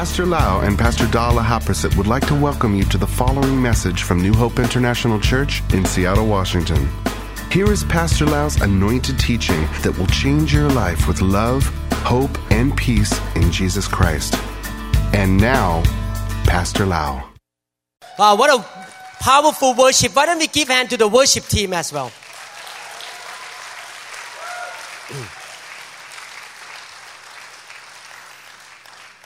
[0.00, 4.04] Pastor Lau and Pastor Dala Haprasit would like to welcome you to the following message
[4.04, 6.88] from New Hope International Church in Seattle, Washington.
[7.52, 12.74] Here is Pastor Lau's anointed teaching that will change your life with love, hope, and
[12.74, 14.34] peace in Jesus Christ.
[15.12, 15.82] And now,
[16.44, 17.22] Pastor Lau.
[18.18, 18.64] Wow, what a
[19.22, 20.16] powerful worship.
[20.16, 22.10] Why don't we give hand to the worship team as well?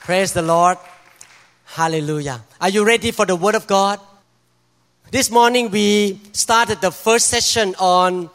[0.05, 0.77] Praise the Lord.
[1.63, 2.43] Hallelujah.
[2.61, 3.99] Are you ready for the Word of God?
[5.09, 8.29] This morning we started the first session on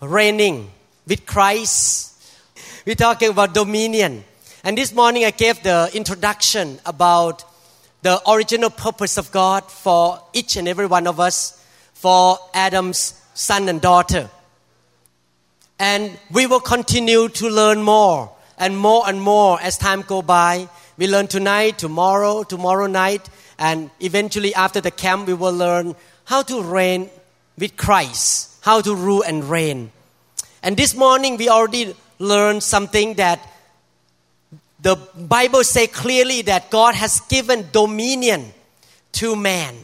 [0.00, 0.70] reigning
[1.08, 2.14] with Christ.
[2.86, 4.22] We're talking about dominion.
[4.62, 7.42] And this morning I gave the introduction about
[8.02, 11.60] the original purpose of God for each and every one of us,
[11.92, 14.30] for Adam's son and daughter.
[15.76, 20.68] And we will continue to learn more and more and more as time go by
[21.00, 23.26] we learn tonight, tomorrow, tomorrow night,
[23.58, 27.08] and eventually after the camp, we will learn how to reign
[27.56, 29.92] with Christ, how to rule and reign.
[30.62, 33.40] And this morning, we already learned something that
[34.82, 38.52] the Bible say clearly that God has given dominion
[39.12, 39.74] to man.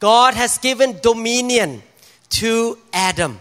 [0.00, 1.80] God has given dominion
[2.30, 3.40] to Adam.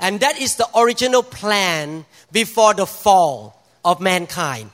[0.00, 4.70] And that is the original plan before the fall of mankind.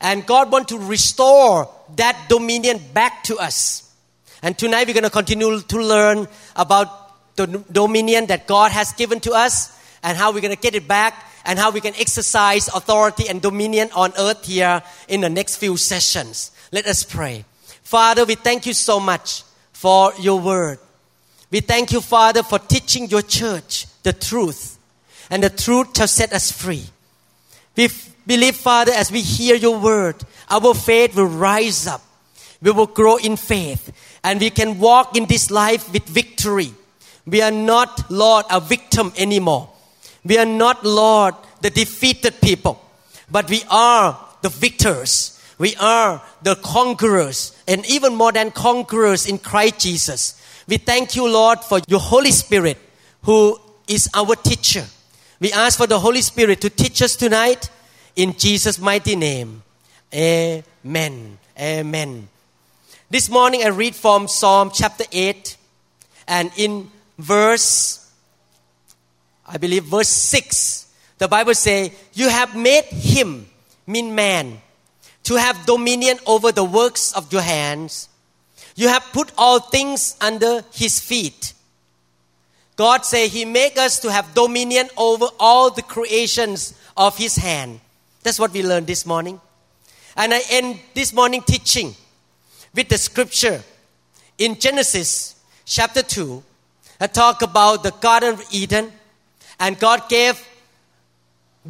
[0.00, 3.90] And God wants to restore that dominion back to us.
[4.42, 9.20] And tonight we're going to continue to learn about the dominion that God has given
[9.20, 12.68] to us and how we're going to get it back and how we can exercise
[12.68, 16.50] authority and dominion on earth here in the next few sessions.
[16.72, 17.44] Let us pray.
[17.82, 20.78] Father, we thank you so much for your word.
[21.50, 24.78] We thank you, Father, for teaching your church the truth,
[25.30, 26.84] and the truth shall set us free.
[27.76, 27.88] We
[28.26, 30.16] believe, Father, as we hear your word,
[30.50, 32.02] our faith will rise up.
[32.62, 33.92] We will grow in faith
[34.24, 36.72] and we can walk in this life with victory.
[37.26, 39.68] We are not, Lord, a victim anymore.
[40.24, 42.82] We are not, Lord, the defeated people,
[43.30, 45.32] but we are the victors.
[45.58, 50.42] We are the conquerors and even more than conquerors in Christ Jesus.
[50.68, 52.78] We thank you, Lord, for your Holy Spirit
[53.22, 53.58] who
[53.88, 54.84] is our teacher.
[55.38, 57.68] We ask for the Holy Spirit to teach us tonight
[58.14, 59.62] in Jesus' mighty name.
[60.14, 61.38] Amen.
[61.60, 62.28] Amen.
[63.10, 65.56] This morning I read from Psalm chapter 8
[66.26, 68.10] and in verse,
[69.46, 73.46] I believe verse 6, the Bible says, You have made him,
[73.86, 74.62] mean man,
[75.24, 78.08] to have dominion over the works of your hands.
[78.74, 81.52] You have put all things under his feet.
[82.76, 87.80] God say he make us to have dominion over all the creations of his hand.
[88.22, 89.40] That's what we learned this morning.
[90.16, 91.94] And I end this morning teaching
[92.74, 93.62] with the scripture
[94.38, 96.42] in Genesis chapter 2.
[97.00, 98.92] I talk about the Garden of Eden
[99.58, 100.42] and God gave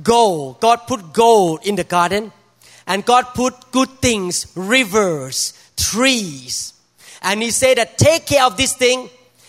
[0.02, 0.60] gold.
[0.60, 2.32] God put gold in the garden
[2.86, 6.74] and God put good things, rivers, trees.
[7.22, 9.08] And He said that take care of this thing.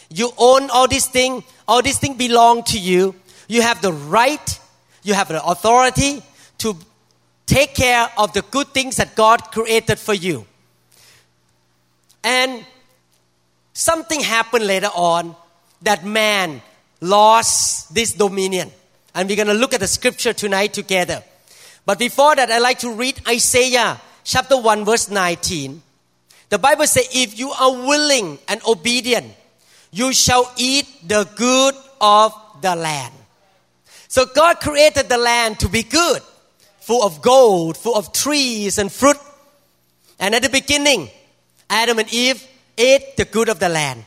[0.09, 1.43] You own all these things.
[1.67, 3.15] All these things belong to you.
[3.47, 4.59] You have the right,
[5.03, 6.21] you have the authority
[6.59, 6.75] to
[7.45, 10.45] take care of the good things that God created for you.
[12.23, 12.65] And
[13.73, 15.35] something happened later on
[15.83, 16.61] that man
[16.99, 18.71] lost this dominion.
[19.15, 21.23] And we're going to look at the scripture tonight together.
[21.85, 25.81] But before that, I'd like to read Isaiah chapter 1, verse 19.
[26.49, 29.33] The Bible says, If you are willing and obedient,
[29.97, 33.13] you shall eat the good of the land.
[34.07, 36.21] So God created the land to be good
[36.87, 39.17] full of gold, full of trees and fruit.
[40.19, 41.09] And at the beginning,
[41.69, 42.41] Adam and Eve
[42.77, 44.05] ate the good of the land.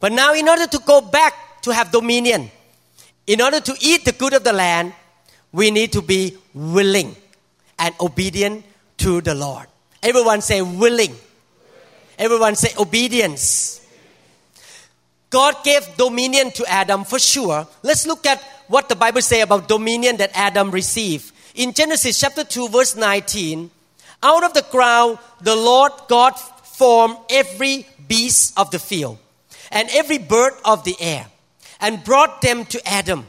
[0.00, 2.50] But now, in order to go back to have dominion,
[3.26, 4.94] in order to eat the good of the land,
[5.52, 7.14] we need to be willing
[7.78, 8.64] and obedient
[8.98, 9.66] to the Lord.
[10.02, 11.14] Everyone say willing.
[12.18, 13.83] Everyone say obedience.
[15.34, 17.66] God gave dominion to Adam for sure.
[17.82, 22.44] Let's look at what the Bible say about dominion that Adam received in Genesis chapter
[22.44, 23.68] 2, verse 19,
[24.22, 29.18] out of the ground the Lord God formed every beast of the field
[29.72, 31.26] and every bird of the air
[31.80, 33.26] and brought them to Adam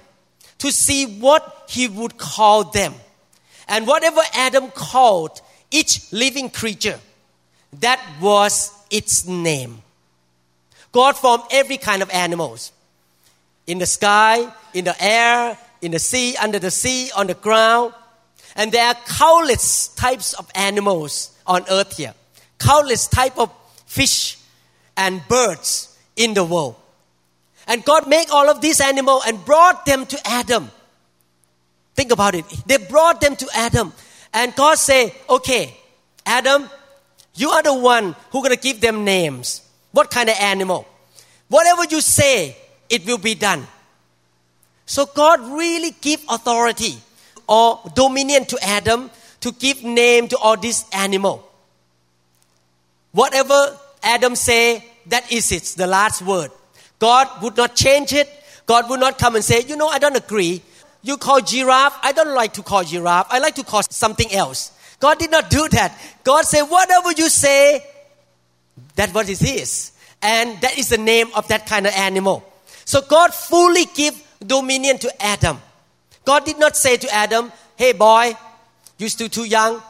[0.60, 2.94] to see what he would call them.
[3.68, 5.42] And whatever Adam called
[5.72, 7.00] each living creature,
[7.80, 9.81] that was its name.
[10.95, 12.71] God formed every kind of animals
[13.68, 17.94] in the sky, in the air, in the sea, under the sea, on the ground.
[18.56, 22.13] And there are countless types of animals on earth here.
[22.59, 23.51] Countless type of
[23.86, 24.38] fish
[24.95, 26.77] and birds in the world.
[27.68, 30.71] And God made all of these animals and brought them to Adam.
[31.94, 32.45] Think about it.
[32.68, 33.91] They brought them to Adam.
[34.33, 35.75] And God said, okay,
[36.25, 36.69] Adam,
[37.33, 39.64] you are the one who gonna give them names.
[39.95, 40.86] What kind of animal?
[41.47, 42.57] Whatever you say,
[42.89, 43.65] it will be done.
[44.86, 46.97] So God really give authority
[47.47, 49.09] or dominion to Adam
[49.39, 51.50] to give name to all these animal.
[53.13, 56.51] Whatever Adam say, that is it, the last word.
[57.00, 58.27] God would not change it.
[58.65, 60.62] God would not come and say, you know, I don't agree.
[61.03, 63.27] You call giraffe, I don't like to call giraffe.
[63.30, 64.74] I like to call something else.
[65.00, 65.98] God did not do that.
[66.25, 67.81] God said, whatever you say,
[68.95, 69.92] that's what it is.
[70.22, 72.44] And that is the name of that kind of animal.
[72.86, 75.60] So God fully give dominion to Adam.
[76.24, 78.33] God did not say to Adam, hey boy,
[78.98, 79.81] you're still too young.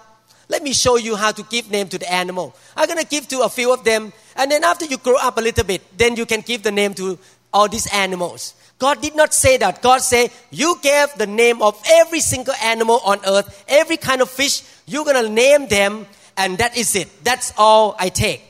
[0.48, 2.56] Let me show you how to give name to the animal.
[2.76, 4.14] I'm going to give to a few of them.
[4.36, 6.94] And then after you grow up a little bit, then you can give the name
[6.96, 7.18] to
[7.54, 8.54] all these animals.
[8.78, 9.82] God did not say that.
[9.82, 14.30] God said, You gave the name of every single animal on earth, every kind of
[14.30, 16.06] fish, you're going to name them,
[16.38, 17.08] and that is it.
[17.24, 18.44] That's all I take.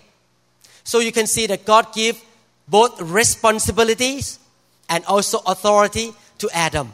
[0.85, 2.23] So you can see that God gave
[2.69, 4.39] both responsibilities
[4.87, 6.93] and also authority to Adam.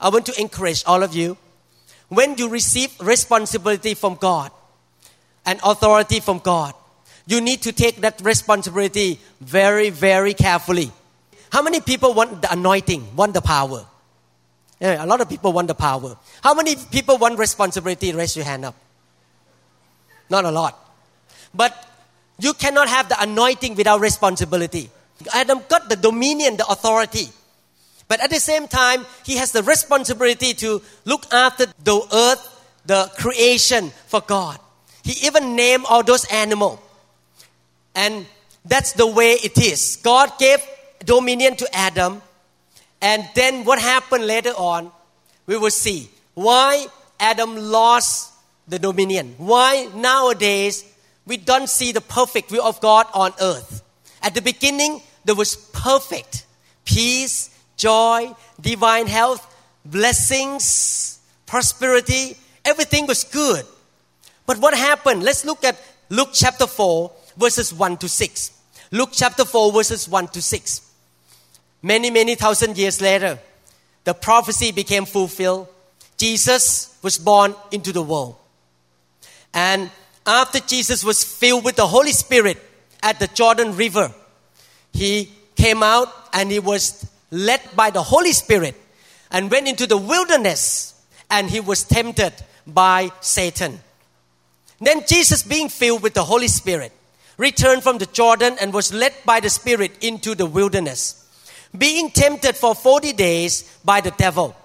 [0.00, 1.36] I want to encourage all of you
[2.08, 4.52] when you receive responsibility from God
[5.44, 6.74] and authority from God,
[7.26, 10.92] you need to take that responsibility very, very carefully.
[11.50, 13.86] How many people want the anointing, want the power?
[14.80, 16.16] Yeah, a lot of people want the power.
[16.42, 18.12] How many people want responsibility?
[18.12, 18.74] Raise your hand up.
[20.28, 20.78] Not a lot.
[21.54, 21.72] But
[22.38, 24.90] you cannot have the anointing without responsibility.
[25.32, 27.28] Adam got the dominion, the authority.
[28.08, 32.42] But at the same time, he has the responsibility to look after the earth,
[32.86, 34.58] the creation for God.
[35.02, 36.78] He even named all those animals.
[37.94, 38.26] And
[38.64, 39.96] that's the way it is.
[40.02, 40.58] God gave
[41.04, 42.20] dominion to Adam.
[43.00, 44.90] And then what happened later on,
[45.46, 46.86] we will see why
[47.20, 48.32] Adam lost
[48.66, 49.34] the dominion.
[49.38, 50.84] Why nowadays
[51.26, 53.82] we don't see the perfect will of God on earth.
[54.22, 56.46] At the beginning, there was perfect
[56.84, 59.42] peace, joy, divine health,
[59.84, 62.36] blessings, prosperity.
[62.64, 63.64] Everything was good.
[64.46, 65.22] But what happened?
[65.22, 65.80] Let's look at
[66.10, 68.50] Luke chapter 4, verses 1 to 6.
[68.90, 70.90] Luke chapter 4, verses 1 to 6.
[71.82, 73.38] Many, many thousand years later,
[74.04, 75.68] the prophecy became fulfilled.
[76.16, 78.36] Jesus was born into the world.
[79.52, 79.90] And
[80.26, 82.58] after Jesus was filled with the Holy Spirit
[83.02, 84.12] at the Jordan River,
[84.92, 88.74] he came out and he was led by the Holy Spirit
[89.30, 90.94] and went into the wilderness
[91.30, 92.32] and he was tempted
[92.66, 93.80] by Satan.
[94.80, 96.92] Then Jesus, being filled with the Holy Spirit,
[97.36, 101.28] returned from the Jordan and was led by the Spirit into the wilderness,
[101.76, 104.56] being tempted for 40 days by the devil.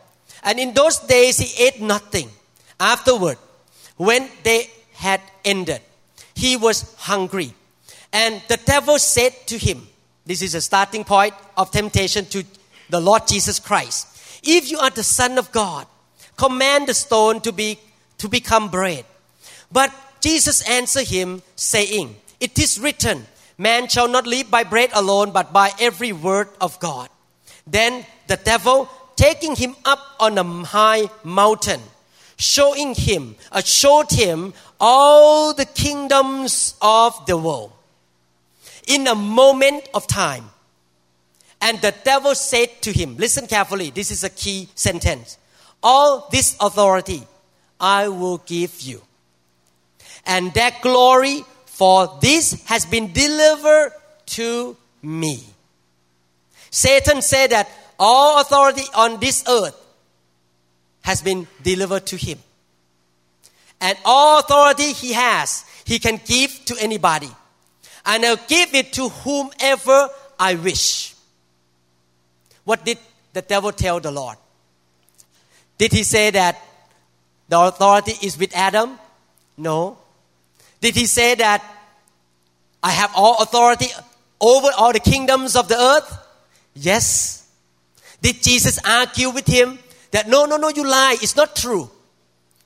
[0.43, 2.29] And in those days he ate nothing.
[2.79, 3.37] Afterward,
[3.97, 5.81] when they had ended,
[6.35, 7.53] he was hungry.
[8.11, 9.87] And the devil said to him,
[10.25, 12.43] This is a starting point of temptation to
[12.89, 14.07] the Lord Jesus Christ.
[14.43, 15.87] If you are the Son of God,
[16.35, 17.79] command the stone to, be,
[18.17, 19.05] to become bread.
[19.71, 23.25] But Jesus answered him, saying, It is written,
[23.57, 27.09] Man shall not live by bread alone, but by every word of God.
[27.65, 31.81] Then the devil, taking him up on a high mountain,
[32.39, 37.71] showing him, uh, showed him all the kingdoms of the world
[38.87, 40.49] in a moment of time
[41.61, 45.37] and the devil said to him, listen carefully, this is a key sentence.
[45.83, 47.23] All this authority
[47.79, 49.01] I will give you.
[50.25, 53.91] And that glory for this has been delivered
[54.27, 55.43] to me.
[56.71, 59.75] Satan said that all authority on this earth
[61.09, 62.37] has been delivered to him.
[63.81, 67.31] And all authority he has, he can give to anybody.
[68.05, 71.15] And I'll give it to whomever I wish.
[72.63, 72.99] What did
[73.33, 74.37] the devil tell the Lord?
[75.79, 76.61] Did he say that
[77.47, 78.99] the authority is with Adam?
[79.57, 79.97] No.
[80.79, 81.63] Did he say that
[82.83, 83.87] I have all authority
[84.39, 86.17] over all the kingdoms of the earth?
[86.75, 87.49] Yes.
[88.21, 89.79] Did Jesus argue with him
[90.11, 91.89] that no, no, no, you lie, it's not true?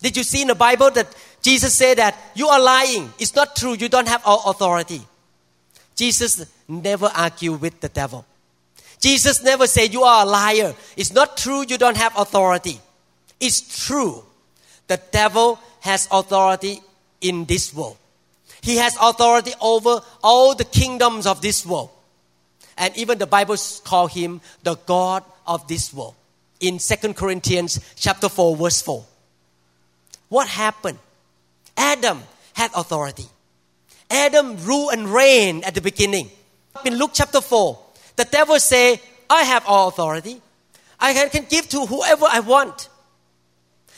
[0.02, 1.08] Did you see in the Bible that
[1.42, 5.02] Jesus said that you are lying, it's not true, you don't have all authority?
[5.96, 8.26] Jesus never argued with the devil.
[9.00, 10.74] Jesus never said, You are a liar.
[10.96, 12.80] It's not true you don't have authority.
[13.40, 14.24] It's true.
[14.88, 16.80] The devil has authority
[17.20, 17.98] in this world.
[18.62, 21.90] He has authority over all the kingdoms of this world.
[22.78, 26.16] And even the Bible call him the God of this world.
[26.64, 29.04] In 2 Corinthians chapter 4 verse 4.
[30.30, 30.98] What happened?
[31.76, 33.26] Adam had authority.
[34.10, 36.30] Adam ruled and reigned at the beginning.
[36.86, 37.78] In Luke chapter 4,
[38.16, 40.42] the devil say, I have all authority.
[41.02, 42.88] I can give to whoever I want.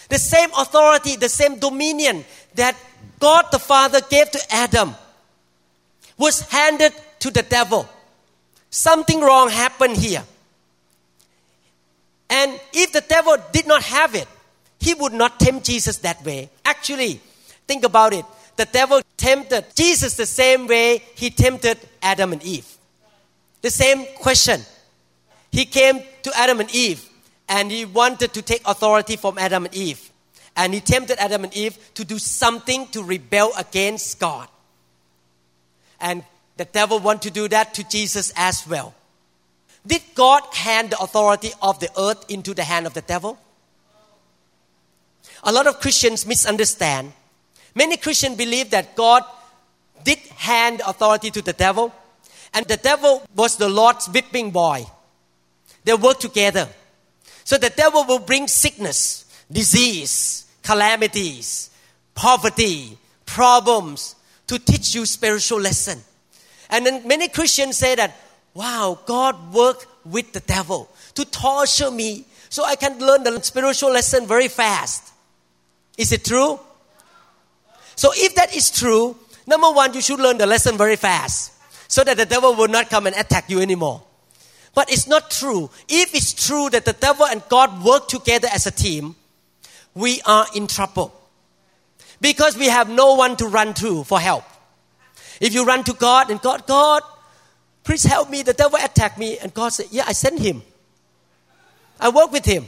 [0.10, 2.76] The same authority, the same dominion that
[3.20, 4.96] God the Father gave to Adam
[6.18, 7.88] was handed to the devil.
[8.72, 10.24] Something wrong happened here.
[12.36, 14.28] And if the devil did not have it,
[14.78, 16.50] he would not tempt Jesus that way.
[16.66, 17.22] Actually,
[17.66, 18.26] think about it.
[18.58, 22.68] The devil tempted Jesus the same way he tempted Adam and Eve.
[23.62, 24.60] The same question.
[25.50, 27.08] He came to Adam and Eve
[27.48, 30.12] and he wanted to take authority from Adam and Eve.
[30.58, 34.50] And he tempted Adam and Eve to do something to rebel against God.
[36.02, 36.22] And
[36.58, 38.94] the devil wanted to do that to Jesus as well.
[39.86, 43.38] Did God hand the authority of the earth into the hand of the devil?
[45.44, 47.14] A lot of Christians misunderstand.
[47.76, 49.24] Many Christians believe that God
[50.04, 51.94] did hand authority to the devil,
[52.54, 54.86] and the devil was the Lord's whipping boy.
[55.84, 56.68] They work together.
[57.44, 61.70] So the devil will bring sickness, disease, calamities,
[62.16, 64.16] poverty, problems
[64.48, 66.00] to teach you spiritual lesson.
[66.70, 68.16] And then many Christians say that,
[68.56, 73.92] wow, God worked with the devil to torture me so I can learn the spiritual
[73.92, 75.14] lesson very fast.
[75.98, 76.60] Is it true?
[77.96, 81.54] So if that is true, number one, you should learn the lesson very fast
[81.88, 84.02] so that the devil will not come and attack you anymore.
[84.74, 85.70] But it's not true.
[85.88, 89.16] If it's true that the devil and God work together as a team,
[89.94, 91.14] we are in trouble.
[92.20, 94.44] Because we have no one to run to for help.
[95.40, 97.04] If you run to God and God, God,
[97.86, 100.62] please help me, the devil attacked me, and God said, Yeah, I sent him.
[102.00, 102.68] I work with him.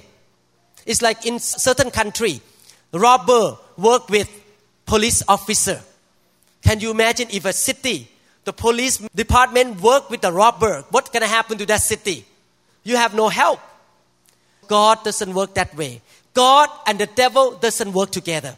[0.86, 2.40] It's like in certain country,
[2.94, 4.30] robber work with
[4.86, 5.82] police officer.
[6.62, 8.10] Can you imagine if a city,
[8.46, 12.26] the police department work with the robber, what's gonna happen to that city?
[12.84, 13.60] You have no help.
[14.68, 16.02] God doesn't work that way.
[16.34, 18.58] God and the devil doesn't work together.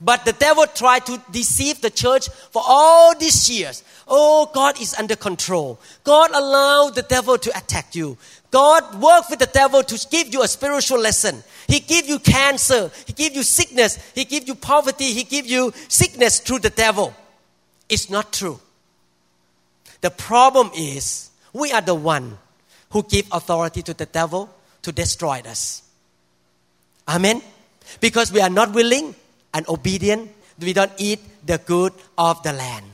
[0.00, 3.82] But the devil tried to deceive the church for all these years.
[4.06, 5.80] Oh, God is under control.
[6.04, 8.18] God allowed the devil to attack you.
[8.50, 11.42] God worked with the devil to give you a spiritual lesson.
[11.66, 12.90] He give you cancer.
[13.06, 13.98] He give you sickness.
[14.14, 15.12] He give you poverty.
[15.12, 17.14] He give you sickness through the devil.
[17.88, 18.60] It's not true.
[20.02, 22.38] The problem is we are the one
[22.90, 24.50] who give authority to the devil
[24.82, 25.82] to destroy us.
[27.08, 27.42] Amen.
[28.00, 29.14] Because we are not willing
[29.56, 32.84] and obedient, we don't eat the good of the land.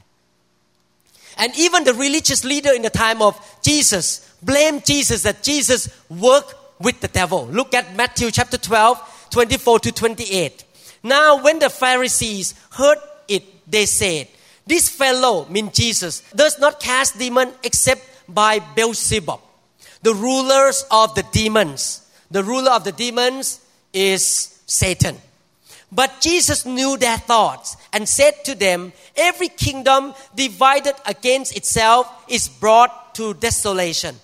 [1.36, 6.54] And even the religious leader in the time of Jesus blamed Jesus that Jesus worked
[6.78, 7.46] with the devil.
[7.46, 10.64] Look at Matthew chapter 12, 24 to 28.
[11.02, 14.28] Now, when the Pharisees heard it, they said,
[14.64, 19.40] This fellow, mean Jesus, does not cast demon except by Beelzebub,
[20.02, 22.06] the rulers of the demons.
[22.30, 23.60] The ruler of the demons
[23.92, 25.16] is Satan.
[25.92, 32.48] But Jesus knew their thoughts and said to them, Every kingdom divided against itself is
[32.48, 34.16] brought to desolation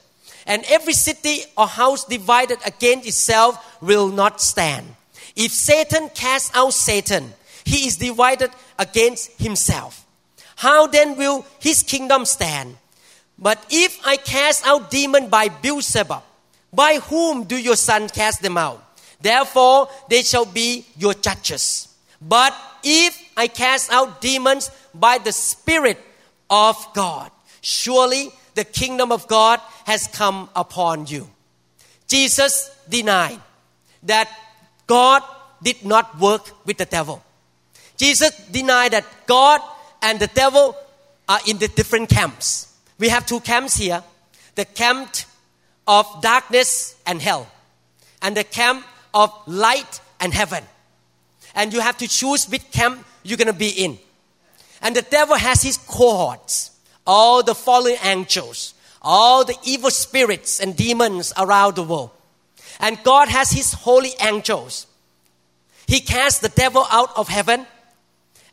[0.49, 4.97] and every city or house divided against itself will not stand.
[5.37, 7.35] If Satan casts out Satan,
[7.65, 10.07] he is divided against himself.
[10.57, 12.79] How then will his kingdom stand?
[13.39, 16.25] But if I cast out demon by Beelzebub,
[16.73, 18.83] by whom do your son cast them out?
[19.21, 21.89] Therefore they shall be your judges.
[22.21, 25.99] But if I cast out demons by the Spirit
[26.51, 31.29] of God, surely the kingdom of God has come upon you.
[32.09, 33.41] Jesus denied
[34.03, 34.29] that
[34.87, 35.23] God
[35.63, 37.23] did not work with the devil.
[37.97, 39.61] Jesus denied that God
[40.03, 40.77] and the devil
[41.29, 42.75] are in the different camps.
[42.99, 44.03] We have two camps here
[44.55, 45.15] the camp
[45.87, 47.47] of darkness and hell,
[48.21, 48.85] and the camp
[49.19, 50.65] of light and heaven.
[51.55, 53.99] And you have to choose which camp you're going to be in.
[54.81, 60.77] And the devil has his cohorts all the fallen angels, all the evil spirits and
[60.77, 62.11] demons around the world.
[62.79, 64.87] And God has His holy angels.
[65.87, 67.67] He cast the devil out of heaven,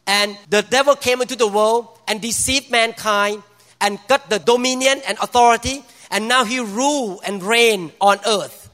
[0.08, 3.44] and the devil came into the world and deceived mankind
[3.82, 8.65] and got the dominion and authority, and now he rule and reign on earth.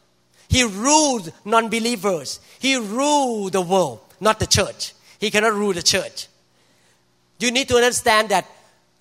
[0.52, 2.42] He ruled non believers.
[2.60, 4.94] He ruled the world, not the church.
[5.18, 6.28] He cannot rule the church.
[7.40, 8.46] you need to understand that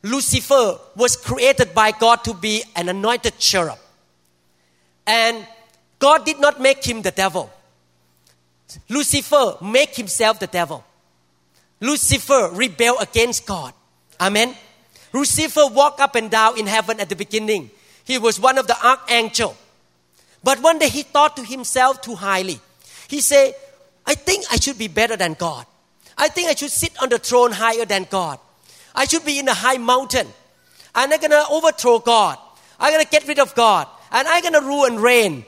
[0.04, 3.78] Lucifer was created by God to be an anointed cherub.
[5.04, 5.44] And
[5.98, 7.50] God did not make him the devil.
[8.88, 10.84] Lucifer make himself the devil.
[11.80, 13.74] Lucifer rebelled against God.
[14.20, 14.54] Amen.
[15.12, 17.72] Lucifer walked up and down in heaven at the beginning.
[18.04, 19.56] He was one of the archangel.
[20.42, 22.60] But one day he thought to himself too highly.
[23.08, 23.54] He said,
[24.06, 25.66] I think I should be better than God.
[26.16, 28.38] I think I should sit on the throne higher than God.
[28.94, 30.26] I should be in a high mountain.
[30.94, 32.38] And I'm going to overthrow God.
[32.78, 33.86] I'm going to get rid of God.
[34.10, 35.44] And I'm going to rule and reign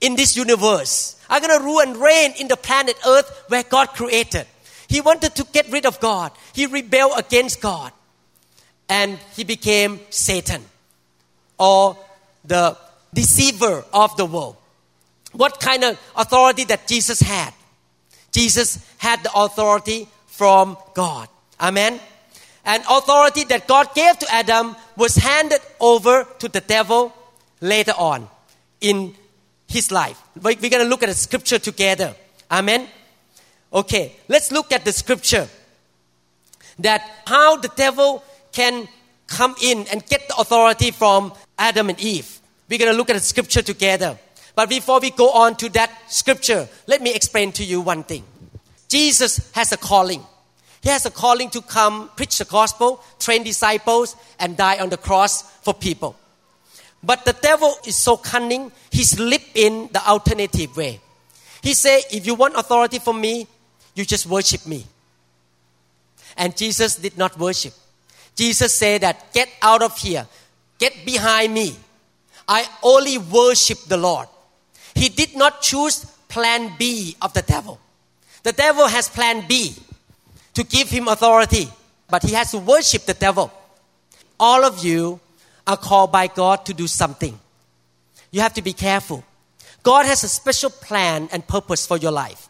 [0.00, 1.18] in this universe.
[1.28, 4.46] I'm going to rule and reign in the planet Earth where God created.
[4.88, 6.32] He wanted to get rid of God.
[6.52, 7.92] He rebelled against God.
[8.88, 10.62] And he became Satan
[11.58, 11.96] or
[12.44, 12.76] the
[13.14, 14.56] deceiver of the world.
[15.32, 17.52] What kind of authority that Jesus had?
[18.32, 21.28] Jesus had the authority from God.
[21.60, 22.00] Amen.
[22.64, 27.14] And authority that God gave to Adam was handed over to the devil
[27.60, 28.28] later on
[28.80, 29.14] in
[29.68, 30.20] his life.
[30.40, 32.14] We're going to look at the scripture together.
[32.50, 32.86] Amen.
[33.72, 35.48] Okay, let's look at the scripture
[36.78, 38.88] that how the devil can
[39.26, 42.33] come in and get the authority from Adam and Eve.
[42.68, 44.18] We're going to look at scripture together.
[44.54, 48.24] But before we go on to that scripture, let me explain to you one thing.
[48.88, 50.22] Jesus has a calling.
[50.82, 54.96] He has a calling to come preach the gospel, train disciples, and die on the
[54.96, 56.14] cross for people.
[57.02, 61.00] But the devil is so cunning, he slipped in the alternative way.
[61.62, 63.46] He said, If you want authority from me,
[63.94, 64.86] you just worship me.
[66.36, 67.72] And Jesus did not worship.
[68.36, 70.26] Jesus said that, Get out of here,
[70.78, 71.74] get behind me.
[72.48, 74.28] I only worship the Lord.
[74.94, 77.80] He did not choose plan B of the devil.
[78.42, 79.74] The devil has plan B
[80.54, 81.68] to give him authority,
[82.08, 83.52] but he has to worship the devil.
[84.38, 85.20] All of you
[85.66, 87.38] are called by God to do something.
[88.30, 89.24] You have to be careful.
[89.82, 92.48] God has a special plan and purpose for your life.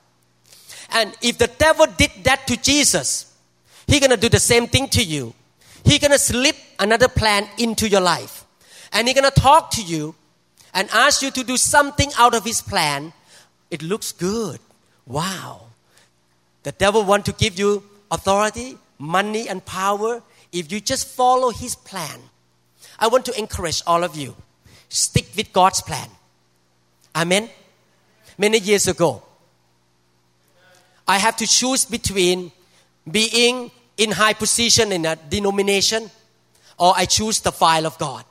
[0.90, 3.33] And if the devil did that to Jesus,
[3.87, 5.35] he's gonna do the same thing to you.
[5.85, 8.43] He's gonna slip another plan into your life.
[8.94, 10.14] And he's gonna talk to you
[10.72, 13.12] and ask you to do something out of his plan.
[13.70, 14.61] It looks good.
[15.07, 15.66] Wow.
[16.62, 21.74] The devil want to give you authority, money, and power if you just follow his
[21.74, 22.20] plan.
[22.98, 24.35] I want to encourage all of you
[24.88, 26.09] stick with God's plan.
[27.16, 27.50] Amen.
[28.38, 29.22] Many years ago,
[31.07, 32.52] I have to choose between
[33.11, 36.11] being in high position in a denomination
[36.78, 38.24] or I choose the file of God.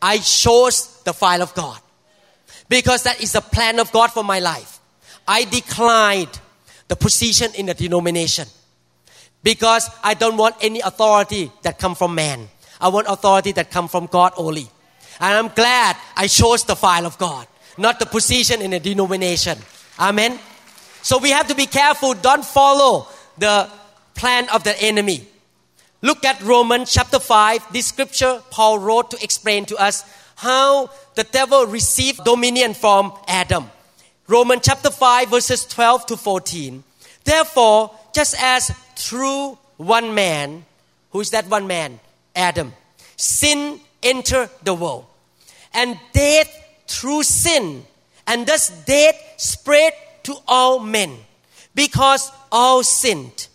[0.00, 1.80] I chose the file of God
[2.68, 4.80] because that is the plan of God for my life.
[5.26, 6.40] I declined
[6.88, 8.46] the position in the denomination
[9.42, 12.48] because I don't want any authority that come from man.
[12.80, 14.68] I want authority that come from God only.
[15.20, 17.46] And I'm glad I chose the file of God,
[17.78, 19.58] not the position in the denomination.
[19.98, 20.38] Amen.
[21.02, 22.14] So we have to be careful.
[22.14, 23.70] Don't follow the
[24.14, 25.26] plan of the enemy.
[26.06, 27.72] Look at Romans chapter 5.
[27.72, 30.04] This scripture Paul wrote to explain to us
[30.36, 33.68] how the devil received dominion from Adam.
[34.28, 36.84] Romans chapter 5, verses 12 to 14.
[37.24, 40.64] Therefore, just as through one man,
[41.10, 41.98] who is that one man?
[42.36, 42.72] Adam.
[43.16, 45.06] Sin entered the world.
[45.74, 46.54] And death
[46.86, 47.82] through sin.
[48.28, 49.92] And thus death spread
[50.22, 51.16] to all men
[51.74, 53.48] because all sinned.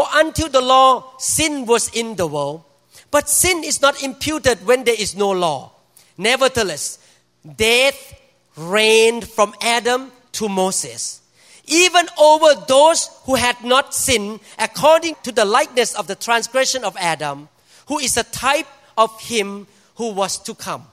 [0.00, 2.64] For until the law, sin was in the world.
[3.10, 5.72] But sin is not imputed when there is no law.
[6.16, 6.98] Nevertheless,
[7.44, 8.18] death
[8.56, 11.20] reigned from Adam to Moses,
[11.66, 16.96] even over those who had not sinned according to the likeness of the transgression of
[16.98, 17.50] Adam,
[17.88, 20.86] who is a type of him who was to come.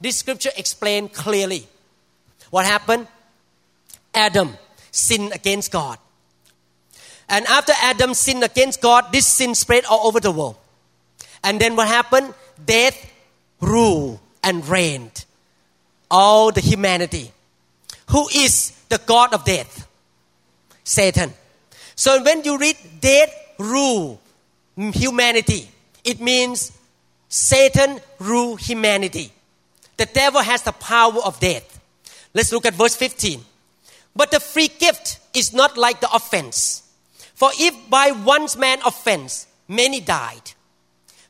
[0.00, 1.66] This scripture explained clearly
[2.50, 3.08] what happened.
[4.14, 4.56] Adam
[4.92, 5.98] sinned against God.
[7.28, 10.56] And after Adam sinned against God, this sin spread all over the world.
[11.42, 12.34] And then what happened?
[12.64, 13.12] Death
[13.60, 15.24] ruled and reigned
[16.10, 17.32] all the humanity.
[18.10, 19.88] Who is the God of death?
[20.84, 21.32] Satan.
[21.96, 24.20] So when you read death rule
[24.76, 25.68] humanity,
[26.04, 26.70] it means
[27.28, 29.32] Satan rule humanity.
[29.96, 31.80] The devil has the power of death.
[32.34, 33.40] Let's look at verse 15.
[34.14, 36.82] But the free gift is not like the offense.
[37.36, 40.52] For if by one man's offense many died,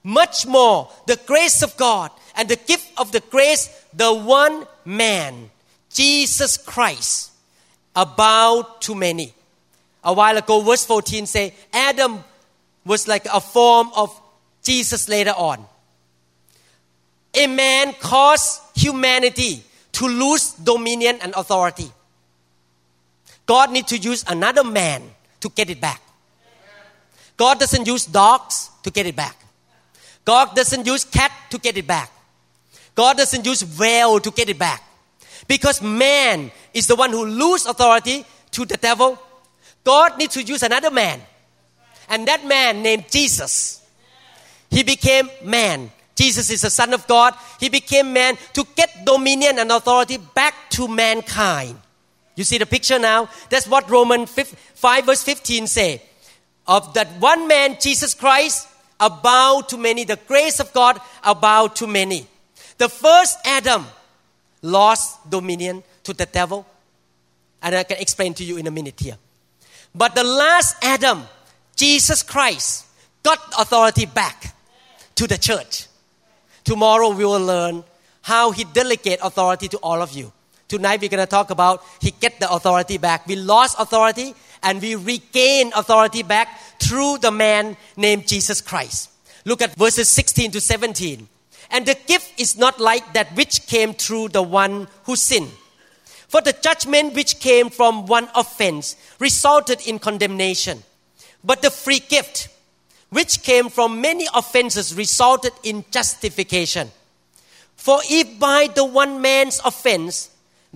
[0.04, 5.50] much more the grace of God and the gift of the grace, the one man,
[5.92, 7.32] Jesus Christ,
[7.96, 9.34] about to many.
[10.04, 12.22] A while ago, verse 14 say, Adam
[12.84, 14.18] was like a form of
[14.62, 15.66] Jesus later on.
[17.34, 21.90] A man caused humanity to lose dominion and authority.
[23.44, 25.02] God need to use another man
[25.40, 26.00] to get it back.
[27.36, 29.36] God doesn't use dogs to get it back.
[30.24, 32.10] God doesn't use cat to get it back.
[32.94, 34.82] God doesn't use whale to get it back.
[35.46, 39.18] Because man is the one who lose authority to the devil.
[39.84, 41.20] God needs to use another man.
[42.08, 43.82] And that man named Jesus.
[44.70, 45.90] He became man.
[46.16, 47.34] Jesus is the Son of God.
[47.60, 51.78] He became man to get dominion and authority back to mankind.
[52.36, 53.28] You see the picture now?
[53.50, 56.02] That's what Romans 5 verse 15 say.
[56.66, 58.68] Of that one man, Jesus Christ,
[59.00, 60.04] about to many.
[60.04, 62.26] The grace of God about to many.
[62.78, 63.86] The first Adam
[64.62, 66.66] lost dominion to the devil.
[67.62, 69.16] And I can explain to you in a minute here.
[69.94, 71.22] But the last Adam,
[71.74, 72.86] Jesus Christ,
[73.22, 74.54] got authority back
[75.14, 75.86] to the church.
[76.64, 77.82] Tomorrow we will learn
[78.22, 80.32] how he delegate authority to all of you.
[80.68, 83.26] Tonight we're going to talk about he get the authority back.
[83.26, 89.10] We lost authority and we regain authority back through the man named Jesus Christ.
[89.44, 91.28] Look at verses 16 to 17.
[91.70, 95.50] And the gift is not like that which came through the one who sinned.
[96.28, 100.82] For the judgment which came from one offense resulted in condemnation.
[101.44, 102.48] But the free gift
[103.10, 106.90] which came from many offenses resulted in justification.
[107.76, 110.30] For if by the one man's offense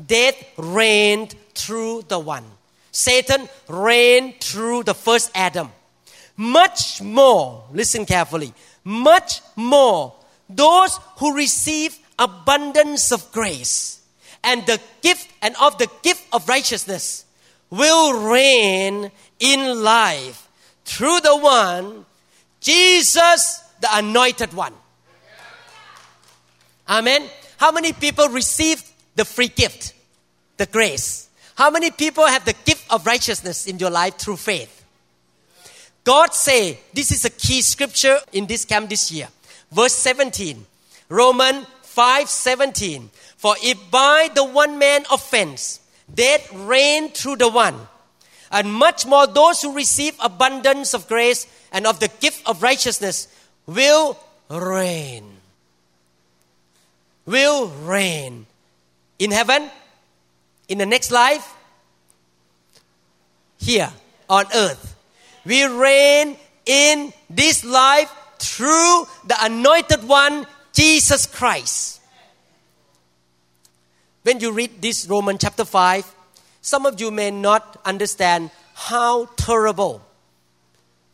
[0.06, 2.44] death reigned through the one,
[2.92, 5.70] Satan reigned through the first Adam,
[6.36, 8.52] much more, listen carefully,
[8.84, 10.14] much more
[10.48, 14.00] those who receive abundance of grace
[14.42, 17.24] and the gift and of the gift of righteousness
[17.70, 20.48] will reign in life
[20.84, 22.04] through the one
[22.60, 24.74] Jesus the anointed one.
[26.88, 27.28] Amen.
[27.56, 28.79] How many people received
[29.20, 29.92] the free gift
[30.56, 31.28] the grace.
[31.54, 34.84] How many people have the gift of righteousness in your life through faith?
[36.04, 39.28] God say this is a key scripture in this camp this year.
[39.70, 40.64] Verse 17
[41.08, 45.80] Romans 5:17 For if by the one man offense
[46.12, 47.76] death reigned through the one
[48.50, 53.28] and much more those who receive abundance of grace and of the gift of righteousness
[53.66, 54.16] will
[54.48, 55.24] reign.
[57.26, 58.46] Will reign
[59.20, 59.70] in heaven
[60.66, 61.54] in the next life
[63.58, 63.92] here
[64.28, 64.96] on earth
[65.44, 72.00] we reign in this life through the anointed one, Jesus Christ.
[74.22, 76.14] When you read this Roman chapter 5,
[76.60, 80.02] some of you may not understand how terrible,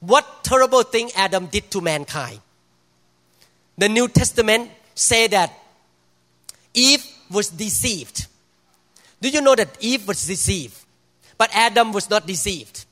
[0.01, 2.41] what terrible thing Adam did to mankind.
[3.79, 5.53] The New Testament say that
[6.75, 8.27] Eve was deceived.
[9.21, 10.79] Do you know that Eve was deceived?
[11.39, 12.85] But Adam was not deceived.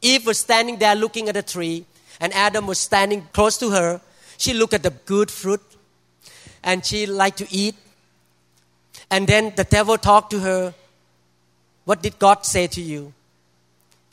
[0.00, 1.84] Eve was standing there looking at a tree,
[2.20, 4.00] and Adam was standing close to her.
[4.38, 5.60] She looked at the good fruit,
[6.62, 7.76] and she liked to eat.
[9.10, 10.74] And then the devil talked to her.
[11.84, 13.12] What did God say to you?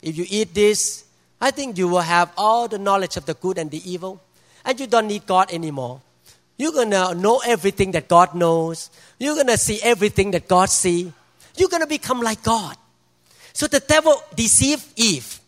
[0.02, 1.04] If you eat this,
[1.40, 4.20] I think you will have all the knowledge of the good and the evil,
[4.64, 6.00] and you don't need God anymore.
[6.60, 8.90] You're gonna know everything that God knows.
[9.18, 11.10] You're gonna see everything that God sees.
[11.56, 12.76] You're gonna become like God.
[13.54, 15.40] So the devil deceived Eve.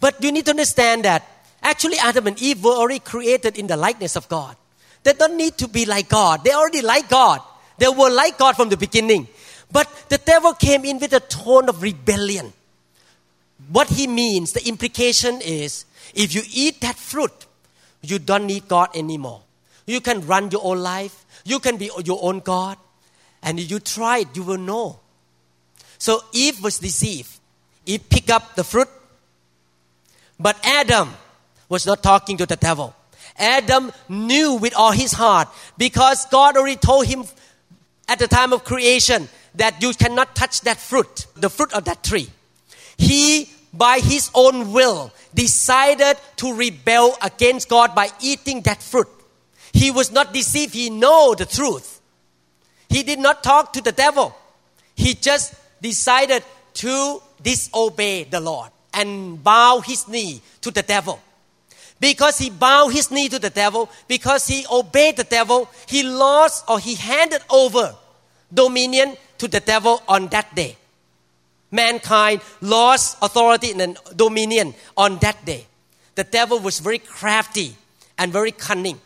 [0.00, 1.28] But you need to understand that
[1.62, 4.56] actually Adam and Eve were already created in the likeness of God.
[5.02, 6.42] They don't need to be like God.
[6.42, 7.42] They already like God.
[7.76, 9.28] They were like God from the beginning.
[9.70, 12.54] But the devil came in with a tone of rebellion.
[13.70, 17.44] What he means, the implication is if you eat that fruit,
[18.00, 19.42] you don't need God anymore.
[19.86, 21.24] You can run your own life.
[21.44, 22.76] You can be your own God.
[23.42, 25.00] And if you try it, you will know.
[25.98, 27.30] So Eve was deceived.
[27.86, 28.88] Eve picked up the fruit
[30.40, 31.12] but Adam
[31.68, 32.96] was not talking to the devil.
[33.36, 37.24] Adam knew with all his heart because God already told him
[38.08, 42.02] at the time of creation that you cannot touch that fruit, the fruit of that
[42.02, 42.28] tree.
[42.96, 49.08] He, by his own will, decided to rebel against God by eating that fruit.
[49.72, 52.00] He was not deceived, he know the truth.
[52.88, 54.36] He did not talk to the devil.
[54.94, 61.20] He just decided to disobey the Lord and bow his knee to the devil.
[62.00, 66.64] Because he bowed his knee to the devil, because he obeyed the devil, he lost
[66.68, 67.94] or he handed over
[68.52, 70.76] dominion to the devil on that day.
[71.70, 75.66] Mankind lost authority and dominion on that day.
[76.14, 77.74] the devil was very crafty
[78.18, 79.00] and very cunning.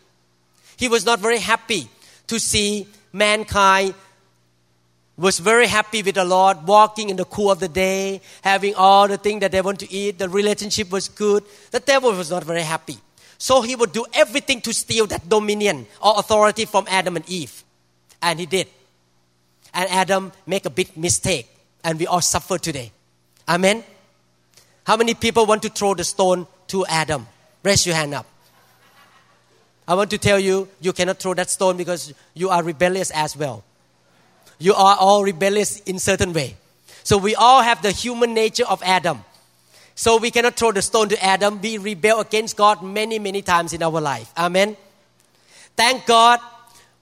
[0.77, 1.89] He was not very happy
[2.27, 3.95] to see mankind
[5.17, 9.07] was very happy with the Lord, walking in the cool of the day, having all
[9.07, 10.19] the things that they want to eat.
[10.19, 11.45] The relationship was good.
[11.71, 12.99] The devil was not very happy.
[13.39, 17.63] So he would do everything to steal that dominion or authority from Adam and Eve.
[18.23, 18.67] And he did.
[19.73, 21.49] And Adam make a big mistake.
[21.85, 22.91] And we all suffer today.
[23.49, 23.85] Amen.
[24.85, 27.27] How many people want to throw the stone to Adam?
[27.63, 28.27] Raise your hand up.
[29.87, 33.37] I want to tell you, you cannot throw that stone because you are rebellious as
[33.37, 33.65] well.
[34.59, 36.57] You are all rebellious in certain way.
[37.03, 39.25] So we all have the human nature of Adam.
[39.95, 41.61] So we cannot throw the stone to Adam.
[41.61, 44.33] We rebel against God many, many times in our life.
[44.37, 44.77] Amen.
[45.77, 46.41] Thank God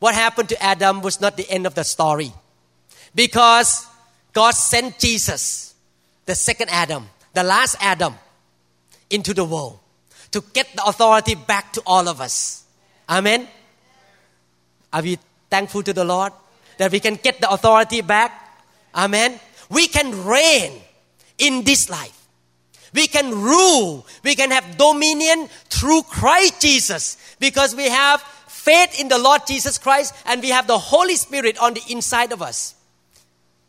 [0.00, 2.32] what happened to Adam was not the end of the story.
[3.14, 3.86] Because
[4.32, 5.74] God sent Jesus,
[6.26, 8.14] the second Adam, the last Adam,
[9.10, 9.78] into the world
[10.32, 12.61] to get the authority back to all of us.
[13.08, 13.48] Amen.
[14.92, 15.18] Are we
[15.50, 16.32] thankful to the Lord
[16.78, 18.32] that we can get the authority back?
[18.94, 19.38] Amen.
[19.70, 20.80] We can reign
[21.38, 22.18] in this life.
[22.94, 24.06] We can rule.
[24.22, 29.78] We can have dominion through Christ Jesus because we have faith in the Lord Jesus
[29.78, 32.74] Christ and we have the Holy Spirit on the inside of us.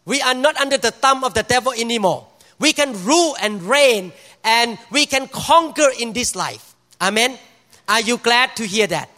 [0.05, 2.27] We are not under the thumb of the devil anymore.
[2.59, 4.11] We can rule and reign
[4.43, 6.75] and we can conquer in this life.
[7.01, 7.37] Amen.
[7.87, 9.09] Are you glad to hear that?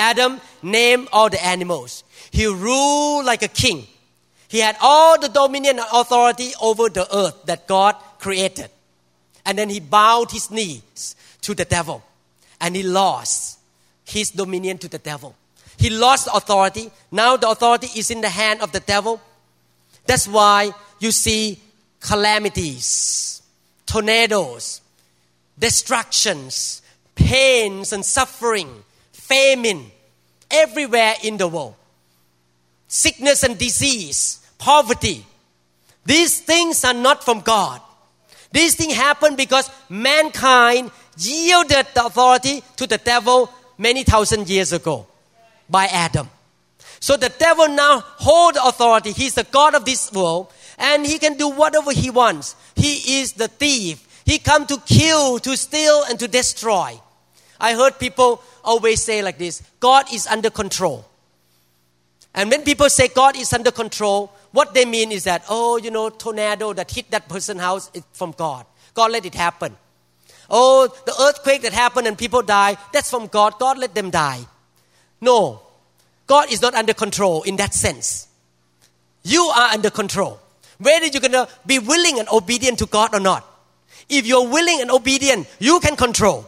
[0.00, 2.04] Adam named all the animals.
[2.30, 3.86] He ruled like a king.
[4.48, 8.70] He had all the dominion and authority over the earth that God created.
[9.44, 12.02] And then he bowed his knees to the devil.
[12.60, 13.58] And he lost
[14.04, 15.34] his dominion to the devil.
[15.76, 16.90] He lost authority.
[17.10, 19.20] Now the authority is in the hand of the devil.
[20.06, 21.58] That's why you see
[22.00, 23.42] calamities,
[23.86, 24.80] tornadoes,
[25.58, 26.82] destructions,
[27.14, 28.84] pains and suffering,
[29.30, 29.86] famine
[30.50, 31.74] everywhere in the world.
[32.88, 35.24] Sickness and disease, poverty.
[36.04, 37.80] These things are not from God.
[38.50, 45.06] These things happen because mankind yielded the authority to the devil many thousand years ago
[45.68, 46.28] by Adam.
[46.98, 49.12] So the devil now holds authority.
[49.12, 52.56] He's the God of this world and he can do whatever he wants.
[52.74, 54.06] He is the thief.
[54.24, 57.00] He come to kill, to steal and to destroy.
[57.60, 61.04] I heard people always say like this, God is under control.
[62.34, 65.90] And when people say God is under control, what they mean is that, oh, you
[65.90, 68.66] know, tornado that hit that person's house is from God.
[68.94, 69.76] God let it happen.
[70.48, 73.54] Oh, the earthquake that happened and people die, that's from God.
[73.58, 74.40] God let them die.
[75.20, 75.60] No,
[76.26, 78.28] God is not under control in that sense.
[79.22, 80.40] You are under control.
[80.78, 83.46] Whether you're going to be willing and obedient to God or not.
[84.08, 86.46] If you're willing and obedient, you can control.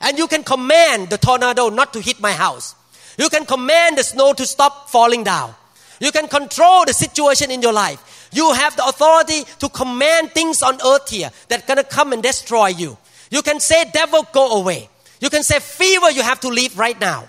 [0.00, 2.74] And you can command the tornado not to hit my house.
[3.18, 5.54] You can command the snow to stop falling down.
[6.00, 8.28] You can control the situation in your life.
[8.32, 12.68] You have the authority to command things on earth here that gonna come and destroy
[12.68, 12.96] you.
[13.30, 14.88] You can say, devil, go away.
[15.20, 17.28] You can say, fever, you have to leave right now.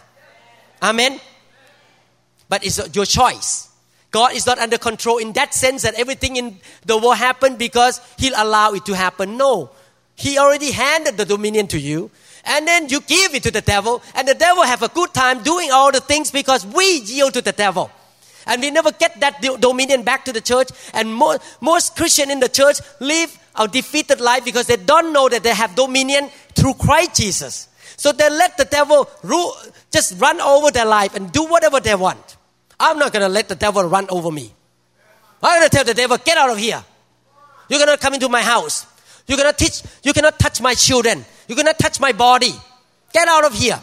[0.82, 1.20] Amen.
[2.48, 3.70] But it's your choice.
[4.12, 8.02] God is not under control in that sense that everything in the world happened because
[8.18, 9.38] He'll allow it to happen.
[9.38, 9.72] No.
[10.16, 12.12] He already handed the dominion to you
[12.50, 15.44] and then you give it to the devil and the devil have a good time
[15.44, 17.92] doing all the things because we yield to the devil.
[18.48, 20.70] And we never get that dominion back to the church.
[20.94, 25.30] And most, most christian in the church live a defeated life because they don't know
[25.30, 27.68] that they have dominion through christ jesus.
[27.98, 29.54] So they let the devil rule,
[29.92, 32.38] just run over their life and do whatever they want.
[32.80, 34.52] I'm not going to let the devil run over me.
[35.44, 36.84] I'm going to tell the devil get out of here.
[37.68, 38.88] You're going to come into my house.
[39.28, 41.24] You're going to teach you cannot touch my children
[41.56, 42.54] going to touch my body.
[43.14, 43.82] Get out of here.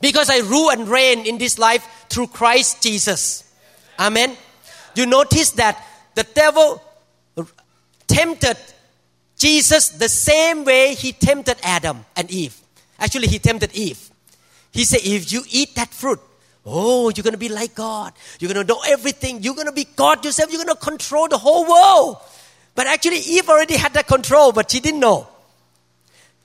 [0.00, 3.44] Because I rule and reign in this life through Christ Jesus.
[3.98, 4.36] Amen.
[4.94, 6.82] You notice that the devil
[8.06, 8.56] tempted
[9.36, 12.56] Jesus the same way he tempted Adam and Eve.
[12.98, 14.10] Actually, he tempted Eve.
[14.72, 16.20] He said, If you eat that fruit,
[16.66, 18.12] oh, you're going to be like God.
[18.40, 19.42] You're going to know everything.
[19.42, 20.50] You're going to be God yourself.
[20.50, 22.16] You're going to control the whole world.
[22.74, 25.28] But actually, Eve already had that control, but she didn't know.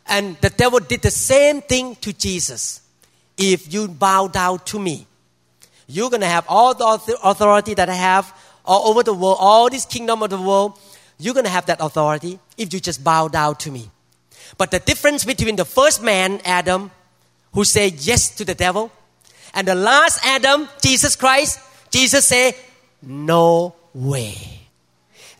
[0.07, 2.81] And the devil did the same thing to Jesus.
[3.37, 5.07] If you bow down to me,
[5.87, 8.33] you're going to have all the authority that I have
[8.65, 10.79] all over the world, all this kingdom of the world.
[11.19, 13.89] You're going to have that authority if you just bow down to me.
[14.57, 16.91] But the difference between the first man, Adam,
[17.53, 18.91] who said yes to the devil,
[19.53, 21.59] and the last Adam, Jesus Christ,
[21.91, 22.55] Jesus said,
[23.01, 24.35] No way.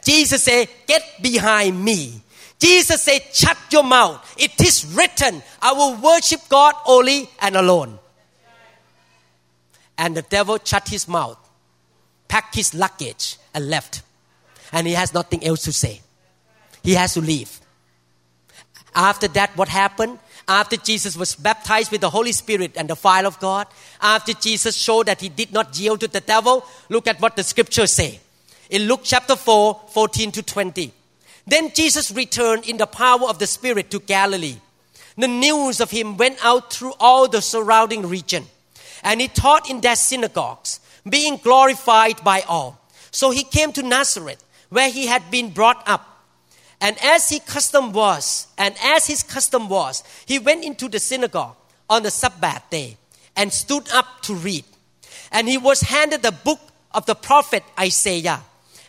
[0.04, 2.22] Jesus said, Get behind me.
[2.64, 4.36] Jesus said, Shut your mouth.
[4.38, 8.00] It is written, I will worship God only and alone.
[9.98, 11.38] And the devil shut his mouth,
[12.30, 14.02] packed his luggage, and left.
[14.72, 16.00] And he has nothing else to say.
[16.84, 17.60] He has to leave.
[18.96, 20.20] After that, what happened?
[20.48, 23.68] After Jesus was baptized with the Holy Spirit and the fire of God,
[24.02, 27.44] after Jesus showed that he did not yield to the devil, look at what the
[27.44, 28.22] scriptures say.
[28.70, 30.94] In Luke chapter 4, 14 to 20.
[31.46, 34.58] Then Jesus returned in the power of the Spirit to Galilee.
[35.18, 38.46] The news of him went out through all the surrounding region,
[39.04, 42.80] and he taught in their synagogues, being glorified by all.
[43.12, 46.26] So he came to Nazareth, where he had been brought up.
[46.82, 51.56] And as his custom was, and as his custom was, he went into the synagogue
[51.90, 52.98] on the Sabbath day
[53.36, 54.66] and stood up to read.
[55.32, 56.60] And he was handed the book
[56.92, 58.42] of the prophet Isaiah.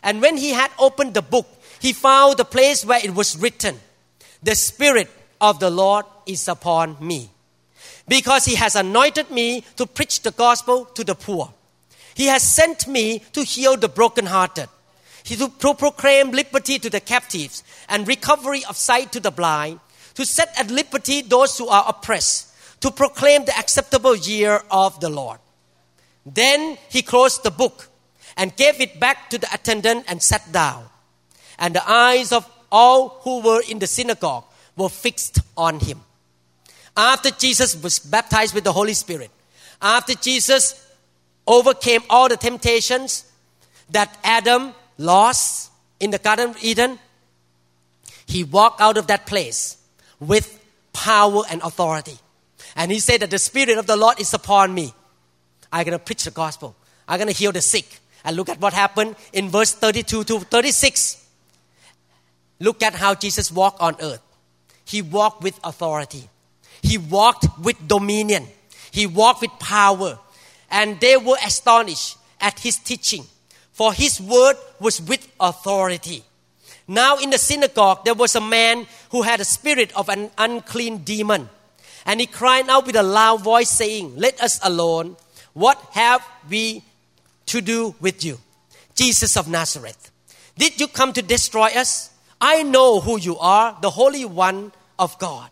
[0.02, 1.46] And when he had opened the book,
[1.84, 3.78] he found the place where it was written,
[4.42, 7.28] The Spirit of the Lord is upon me,
[8.08, 11.52] because he has anointed me to preach the gospel to the poor.
[12.14, 14.70] He has sent me to heal the brokenhearted,
[15.24, 19.78] he to proclaim liberty to the captives and recovery of sight to the blind,
[20.14, 22.48] to set at liberty those who are oppressed,
[22.80, 25.38] to proclaim the acceptable year of the Lord.
[26.24, 27.90] Then he closed the book
[28.38, 30.88] and gave it back to the attendant and sat down.
[31.58, 34.44] And the eyes of all who were in the synagogue
[34.76, 36.00] were fixed on him.
[36.96, 39.30] After Jesus was baptized with the Holy Spirit,
[39.80, 40.80] after Jesus
[41.46, 43.24] overcame all the temptations
[43.90, 46.98] that Adam lost in the Garden of Eden,
[48.26, 49.76] he walked out of that place
[50.20, 50.60] with
[50.92, 52.18] power and authority.
[52.76, 54.92] And he said that the Spirit of the Lord is upon me.
[55.72, 56.74] I'm going to preach the gospel.
[57.06, 58.00] I'm going to heal the sick.
[58.24, 61.23] And look at what happened in verse 32 to 36.
[62.60, 64.22] Look at how Jesus walked on earth.
[64.84, 66.28] He walked with authority.
[66.82, 68.46] He walked with dominion.
[68.90, 70.18] He walked with power.
[70.70, 73.24] And they were astonished at his teaching,
[73.72, 76.22] for his word was with authority.
[76.86, 80.98] Now, in the synagogue, there was a man who had a spirit of an unclean
[80.98, 81.48] demon.
[82.04, 85.16] And he cried out with a loud voice, saying, Let us alone.
[85.54, 86.82] What have we
[87.46, 88.38] to do with you?
[88.94, 90.10] Jesus of Nazareth.
[90.58, 92.10] Did you come to destroy us?
[92.46, 95.48] I know who you are, the Holy One of God.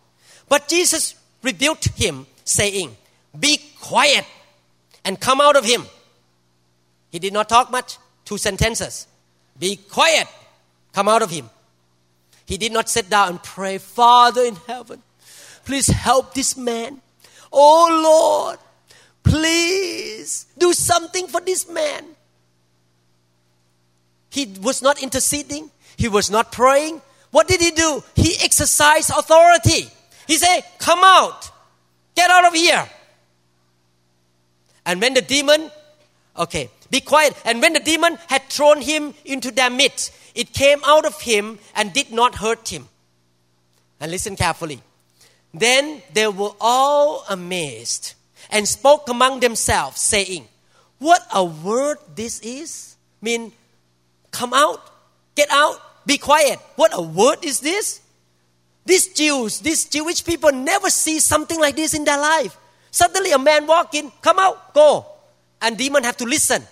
[0.47, 2.95] But Jesus rebuked him, saying,
[3.41, 4.27] Be quiet
[5.03, 5.87] and come out of him.
[7.11, 9.07] He did not talk much, two sentences.
[9.59, 10.29] Be quiet,
[10.93, 11.49] come out of him.
[12.45, 15.03] He did not sit down and pray, Father in heaven,
[15.65, 17.01] please help this man.
[17.51, 18.59] Oh Lord,
[19.23, 22.05] please do something for this man.
[24.29, 25.71] He was not interceding.
[26.03, 27.01] He was not praying.
[27.31, 28.03] What did he do?
[28.17, 29.89] He exercised authority.
[30.27, 31.49] He said, Come out,
[32.17, 32.91] get out of here.
[34.85, 35.71] And when the demon,
[36.37, 37.41] okay, be quiet.
[37.45, 41.61] And when the demon had thrown him into their midst, it came out of him
[41.77, 42.89] and did not hurt him.
[44.01, 44.83] And listen carefully.
[45.55, 48.15] Then they were all amazed
[48.51, 50.49] and spoke among themselves, saying,
[50.99, 52.97] What a word this is!
[53.23, 53.53] I mean,
[54.33, 54.83] come out,
[55.37, 56.59] get out, be quiet.
[56.77, 58.01] What a word is this?
[58.85, 62.57] These Jews, these Jewish people never see something like this in their life.
[62.91, 65.07] Suddenly a man walk in, come out, go.
[65.61, 66.63] And demon have to listen.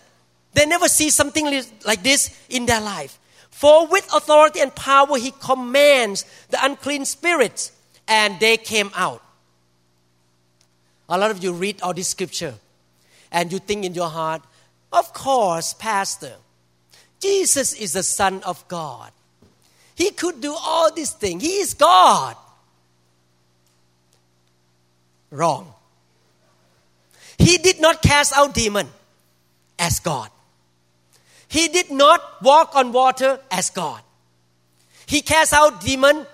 [0.53, 3.19] They never see something like this in their life.
[3.51, 7.73] For with authority and power he commands the unclean spirits,
[8.09, 9.23] and they came out.
[11.09, 12.55] A lot of you read all this scripture,
[13.31, 14.43] and you think in your heart,
[14.93, 16.35] of course, Pastor,
[17.21, 19.13] Jesus is the Son of God.
[20.01, 21.43] He could do all these things.
[21.43, 22.35] He is God.
[25.31, 25.75] Wrong.
[27.37, 28.89] He did not cast out demon
[29.79, 30.31] as God.
[31.49, 34.01] He did not walk on water as God.
[35.05, 36.25] He cast out demon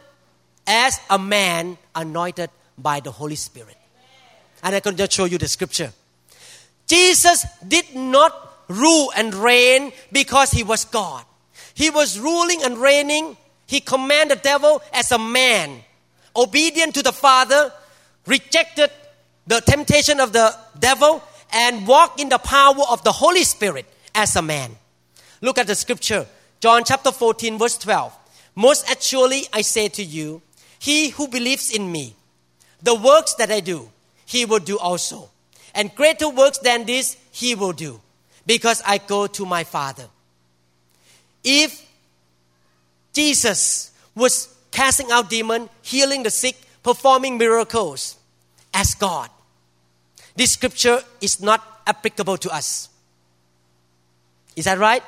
[0.65, 3.77] as a man anointed by the Holy Spirit.
[4.63, 5.93] And I can just show you the scripture.
[6.87, 8.33] Jesus did not
[8.69, 11.25] rule and reign because he was God.
[11.75, 13.37] He was ruling and reigning
[13.67, 15.83] he commanded the devil as a man,
[16.35, 17.73] obedient to the Father,
[18.27, 18.91] rejected
[19.47, 24.35] the temptation of the devil, and walked in the power of the Holy Spirit as
[24.37, 24.77] a man.
[25.41, 26.27] Look at the scripture,
[26.61, 28.13] John chapter 14, verse 12.
[28.55, 30.43] Most actually, I say to you,
[30.79, 32.15] he who believes in me,
[32.83, 33.91] the works that I do,
[34.25, 35.29] he will do also.
[35.75, 38.01] And greater works than this, he will do,
[38.47, 40.07] because I go to my Father.
[41.45, 41.86] If
[43.17, 48.17] Jesus was casting out demons, healing the sick, performing miracles
[48.75, 49.31] as God.
[50.37, 52.91] This scripture is not applicable to us.
[54.55, 55.03] Is that right?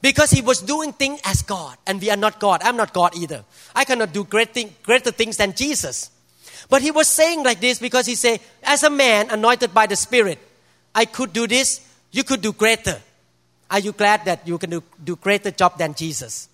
[0.00, 2.62] Because he was doing things as God, and we are not God.
[2.64, 3.44] I'm not God either.
[3.74, 6.10] I cannot do great thing, greater things than Jesus.
[6.70, 9.96] But he was saying like this because he said, as a man anointed by the
[9.96, 10.38] Spirit,
[10.94, 13.02] I could do this, you could do greater.
[13.70, 16.48] Are you glad that you can do, do greater job than Jesus?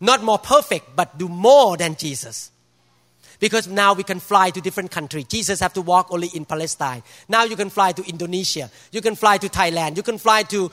[0.00, 2.50] Not more perfect, but do more than Jesus.
[3.38, 5.24] Because now we can fly to different countries.
[5.24, 7.02] Jesus have to walk only in Palestine.
[7.28, 8.70] Now you can fly to Indonesia.
[8.92, 9.96] You can fly to Thailand.
[9.96, 10.70] You can fly to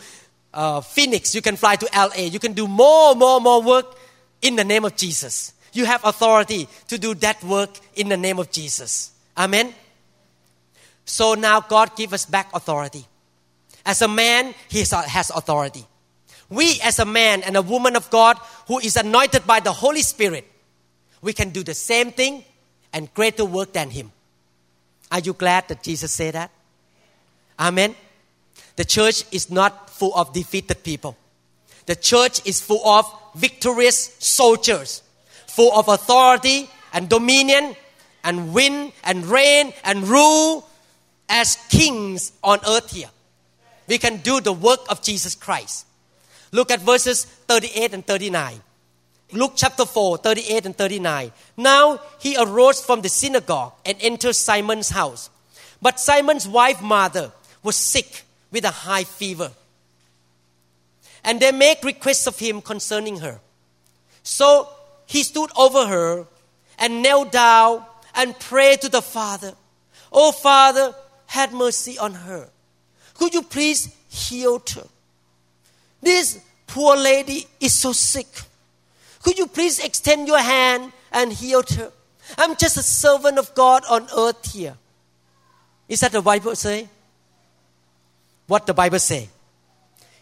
[0.54, 1.36] uh, Phoenix.
[1.36, 2.26] You can fly to LA.
[2.26, 3.98] You can do more, more, more work
[4.42, 5.54] in the name of Jesus.
[5.74, 9.12] You have authority to do that work in the name of Jesus.
[9.38, 9.74] Amen.
[11.06, 13.06] So now God give us back authority.
[13.86, 15.86] As a man, he has authority.
[16.50, 18.38] We, as a man and a woman of God
[18.68, 20.46] who is anointed by the Holy Spirit,
[21.22, 22.44] we can do the same thing
[22.94, 24.12] and greater work than him.
[25.12, 26.52] Are you glad that Jesus said that?
[27.60, 27.96] Amen.
[28.76, 31.18] The church is not full of defeated people.
[31.86, 35.02] The church is full of victorious soldiers,
[35.48, 37.76] full of authority and dominion
[38.24, 40.68] and win and reign and rule
[41.30, 43.10] as kings on earth here.
[43.88, 45.87] We can do the work of Jesus Christ.
[46.52, 48.62] Look at verses 38 and 39.
[49.34, 51.32] Luke chapter 4, 38 and 39.
[51.58, 55.30] Now he arose from the synagogue and entered Simon's house.
[55.82, 57.32] But Simon's wife, mother,
[57.62, 59.52] was sick with a high fever.
[61.24, 63.40] And they make requests of him concerning her.
[64.24, 64.70] So
[65.06, 66.26] he stood over her
[66.80, 67.84] and knelt down
[68.16, 69.54] and prayed to the Father.
[70.12, 70.96] Oh, Father,
[71.28, 72.50] have mercy on her.
[73.16, 74.88] Could you please heal her?
[76.08, 78.28] This poor lady is so sick.
[79.24, 81.92] Could you please extend your hand and heal her?
[82.38, 84.78] I'm just a servant of God on earth here.
[85.90, 86.88] Is that the Bible say?
[88.48, 89.28] What the Bible say?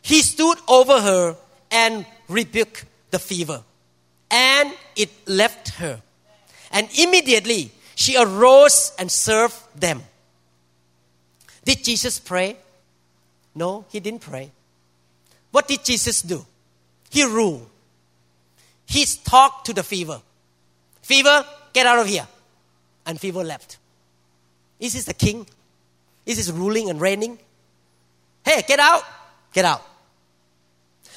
[0.01, 1.36] He stood over her
[1.69, 3.61] and rebuked the fever,
[4.31, 6.01] and it left her.
[6.71, 10.01] And immediately she arose and served them.
[11.63, 12.57] Did Jesus pray?
[13.53, 14.49] No, he didn't pray.
[15.56, 16.45] What did Jesus do?
[17.10, 17.66] He ruled.
[18.86, 20.22] He talked to the fever.
[21.01, 22.28] Fever, get out of here.
[23.06, 23.78] And fever left.
[24.82, 25.47] Is this the king?
[26.26, 27.39] Is this ruling and reigning?
[28.43, 29.03] Hey, get out.
[29.53, 29.82] Get out.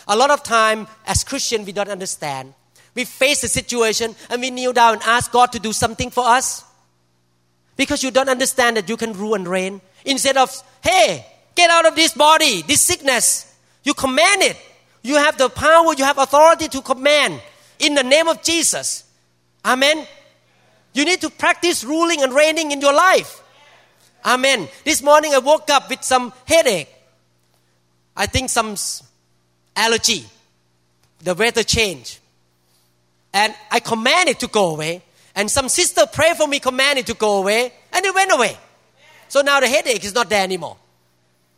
[0.07, 2.55] A lot of time as Christian we don't understand.
[2.95, 6.25] We face the situation and we kneel down and ask God to do something for
[6.25, 6.63] us.
[7.77, 9.81] Because you don't understand that you can rule and reign.
[10.05, 11.27] Instead of, hey,
[11.57, 13.48] get out of this body, this sickness.
[13.85, 14.57] You command it.
[15.03, 17.41] You have the power, you have authority to command
[17.79, 19.05] in the name of Jesus.
[19.65, 20.07] Amen.
[20.93, 23.43] You need to practice ruling and reigning in your life.
[24.25, 24.69] Amen.
[24.85, 26.89] This morning I woke up with some headache.
[28.17, 28.75] I think some
[29.77, 30.27] allergy.
[31.21, 32.21] The weather change.
[33.33, 35.03] And I command it to go away.
[35.35, 37.73] And some sister prayed for me, command it to go away.
[37.93, 38.57] And it went away.
[39.29, 40.77] So now the headache is not there anymore.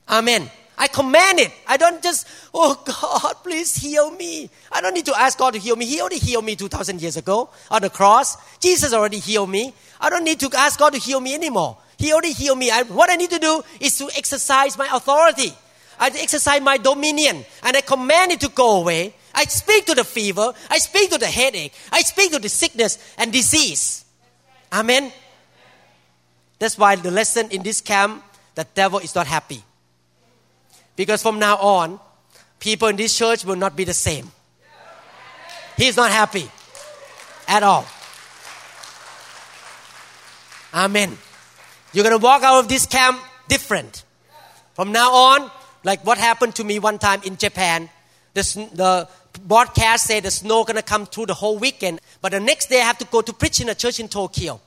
[0.09, 0.51] Amen.
[0.81, 1.53] I command it.
[1.67, 4.49] I don't just, oh God, please heal me.
[4.73, 5.85] I don't need to ask God to heal me.
[5.85, 8.39] He already healed me 2,000 years ago on the cross.
[8.61, 9.75] Jesus already healed me.
[10.01, 11.77] I don't need to ask God to heal me anymore.
[11.99, 12.71] He already healed me.
[12.71, 15.53] I, what I need to do is to exercise my authority.
[15.99, 19.15] I exercise my dominion and I command it to go away.
[19.35, 20.55] I speak to the fever.
[20.71, 21.75] I speak to the headache.
[21.93, 24.07] I speak to the sickness and disease.
[24.73, 25.13] Amen.
[26.59, 28.25] That's why the lesson in this camp,
[28.55, 29.63] the devil is not happy.
[31.01, 31.99] Because from now on,
[32.59, 34.31] people in this church will not be the same.
[35.79, 36.47] He's not happy
[37.49, 37.87] at all.
[40.75, 41.17] Amen.
[41.95, 44.05] You're going to walk out of this camp different.
[44.75, 45.51] From now on,
[45.85, 47.89] like what happened to me one time in Japan,
[48.35, 48.43] the,
[48.75, 49.09] the
[49.47, 52.83] broadcast said the snow going to come through the whole weekend, but the next day
[52.83, 54.61] I have to go to preach in a church in Tokyo.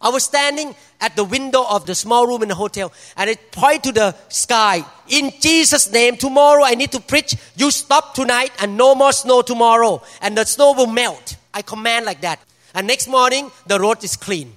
[0.00, 3.34] I was standing at the window of the small room in the hotel and I
[3.34, 4.84] point to the sky.
[5.08, 7.36] In Jesus' name, tomorrow I need to preach.
[7.56, 10.02] You stop tonight and no more snow tomorrow.
[10.20, 11.36] And the snow will melt.
[11.54, 12.40] I command like that.
[12.74, 14.54] And next morning, the road is clean.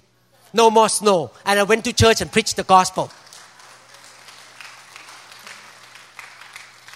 [0.53, 1.31] No more snow.
[1.45, 3.09] And I went to church and preached the gospel.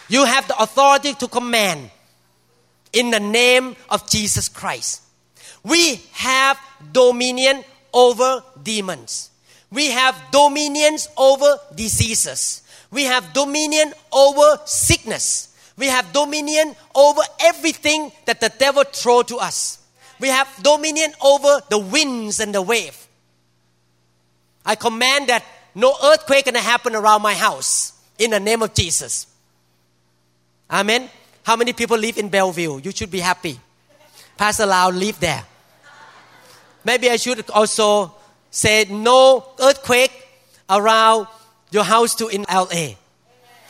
[0.10, 1.90] You have the authority to command
[2.92, 5.02] in the name of Jesus Christ.
[5.64, 6.60] We have
[6.92, 7.64] dominion
[7.94, 9.30] over demons.
[9.72, 12.62] We have dominions over diseases.
[12.92, 15.50] We have dominion over sickness.
[15.78, 19.80] We have dominion over everything that the devil throw to us.
[20.20, 23.08] We have dominion over the winds and the wave.
[24.66, 25.44] I command that
[25.76, 29.28] no earthquake gonna happen around my house in the name of Jesus.
[30.70, 31.10] Amen.
[31.44, 32.80] How many people live in Bellevue?
[32.82, 33.60] You should be happy.
[34.38, 35.44] Pastor Lau live there.
[36.86, 38.14] Maybe I should also
[38.52, 40.12] say no earthquake
[40.70, 41.28] around
[41.72, 42.96] your house too in LA.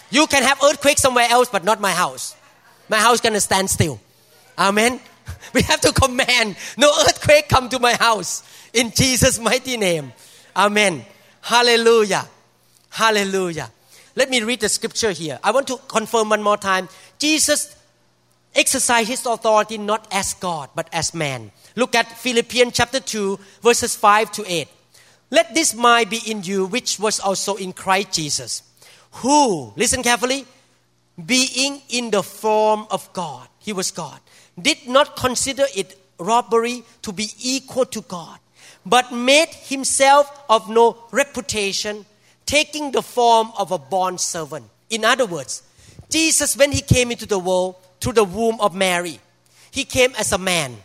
[0.09, 2.35] You can have earthquake somewhere else, but not my house.
[2.89, 3.99] My house gonna stand still.
[4.57, 4.99] Amen.
[5.53, 8.43] We have to command no earthquake come to my house
[8.73, 10.11] in Jesus' mighty name.
[10.55, 11.05] Amen.
[11.41, 12.27] Hallelujah.
[12.89, 13.71] Hallelujah.
[14.15, 15.39] Let me read the scripture here.
[15.43, 16.89] I want to confirm one more time.
[17.19, 17.75] Jesus
[18.55, 21.51] exercised his authority not as God, but as man.
[21.75, 24.67] Look at Philippians chapter 2, verses 5 to 8.
[25.31, 28.61] Let this mind be in you, which was also in Christ Jesus,
[29.13, 30.45] who, listen carefully,
[31.23, 34.19] being in the form of God, he was God,
[34.61, 38.39] did not consider it robbery to be equal to God,
[38.85, 42.05] but made himself of no reputation,
[42.45, 44.65] taking the form of a bond servant.
[44.89, 45.63] In other words,
[46.09, 49.19] Jesus, when he came into the world through the womb of Mary,
[49.71, 50.77] he came as a man.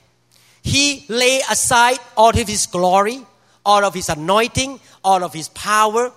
[0.69, 3.25] He lay aside all of his glory,
[3.65, 6.13] all of his anointing, all of his power.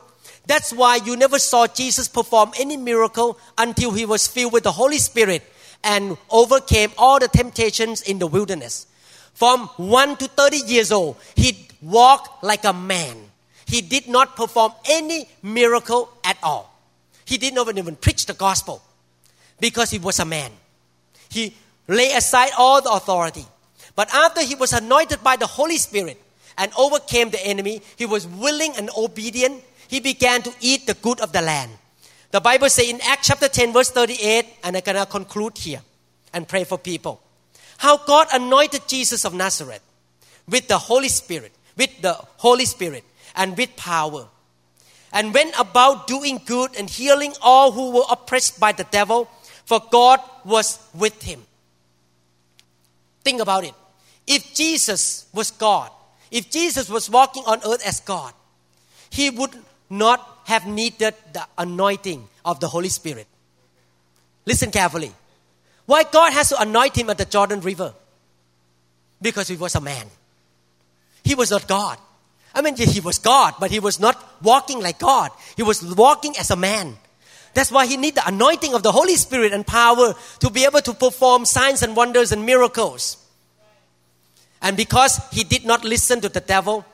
[0.46, 4.74] That's why you never saw Jesus perform any miracle until he was filled with the
[4.74, 5.42] Holy Spirit
[5.86, 8.88] and overcame all the temptations in the wilderness.
[9.34, 13.16] From 1 to 30 years old, he walked like a man.
[13.66, 16.78] He did not perform any miracle at all.
[17.24, 18.82] He did not even preach the gospel
[19.62, 20.52] because he was a man.
[21.30, 21.56] He
[21.88, 23.46] lay aside all the authority.
[23.96, 26.22] But after he was anointed by the Holy Spirit
[26.58, 29.64] and overcame the enemy, he was willing and obedient.
[29.88, 31.72] He began to eat the good of the land.
[32.32, 35.82] The Bible says in Acts chapter 10, verse 38, and I'm going to conclude here
[36.34, 37.22] and pray for people.
[37.78, 39.82] How God anointed Jesus of Nazareth
[40.48, 43.04] with the Holy Spirit, with the Holy Spirit,
[43.36, 44.28] and with power,
[45.12, 49.30] and went about doing good and healing all who were oppressed by the devil,
[49.66, 51.44] for God was with him.
[53.24, 53.74] Think about it.
[54.28, 55.92] If Jesus was God,
[56.30, 58.34] if Jesus was walking on earth as God,
[59.10, 59.52] he would
[59.90, 63.28] not have needed the anointing of the Holy Spirit.
[64.46, 65.12] Listen carefully.
[65.86, 67.94] Why God has to anoint him at the Jordan River?
[69.22, 70.08] Because he was a man.
[71.24, 71.98] He was not God.
[72.54, 75.32] I mean, he was God, but he was not walking like God.
[75.56, 76.98] He was walking as a man.
[77.54, 80.82] That's why he need the anointing of the Holy Spirit and power to be able
[80.82, 83.18] to perform signs and wonders and miracles.
[84.62, 86.86] And because he did not listen to the devil,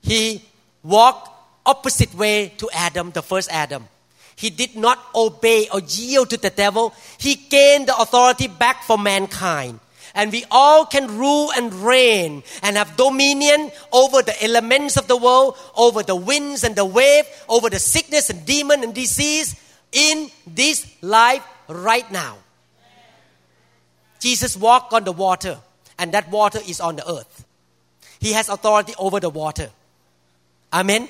[0.00, 0.42] he
[0.82, 1.28] walked
[1.66, 3.88] opposite way to Adam, the first Adam.
[4.36, 6.94] He did not obey or yield to the devil.
[7.18, 9.80] He gained the authority back for mankind.
[10.14, 15.16] And we all can rule and reign and have dominion over the elements of the
[15.16, 19.56] world, over the winds and the wave, over the sickness and demon and disease
[19.92, 22.36] in this life right now.
[24.20, 25.58] Jesus walked on the water,
[25.98, 27.44] and that water is on the earth.
[28.20, 29.70] He has authority over the water.
[30.72, 31.08] Amen.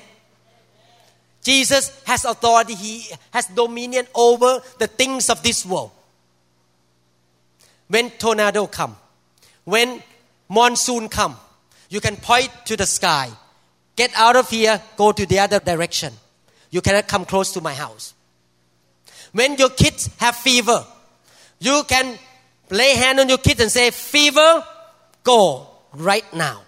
[1.43, 5.91] Jesus has authority, he has dominion over the things of this world.
[7.87, 8.95] When tornado come,
[9.65, 10.01] when
[10.49, 11.37] monsoon come,
[11.89, 13.29] you can point to the sky.
[13.95, 16.13] Get out of here, go to the other direction.
[16.71, 18.13] You cannot come close to my house.
[19.31, 20.85] When your kids have fever,
[21.59, 22.17] you can
[22.69, 24.63] lay hand on your kids and say, fever,
[25.23, 26.61] go right now.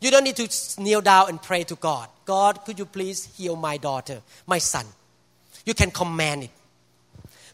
[0.00, 2.08] You don't need to kneel down and pray to God.
[2.24, 4.86] God, could you please heal my daughter, my son?
[5.64, 6.50] You can command it.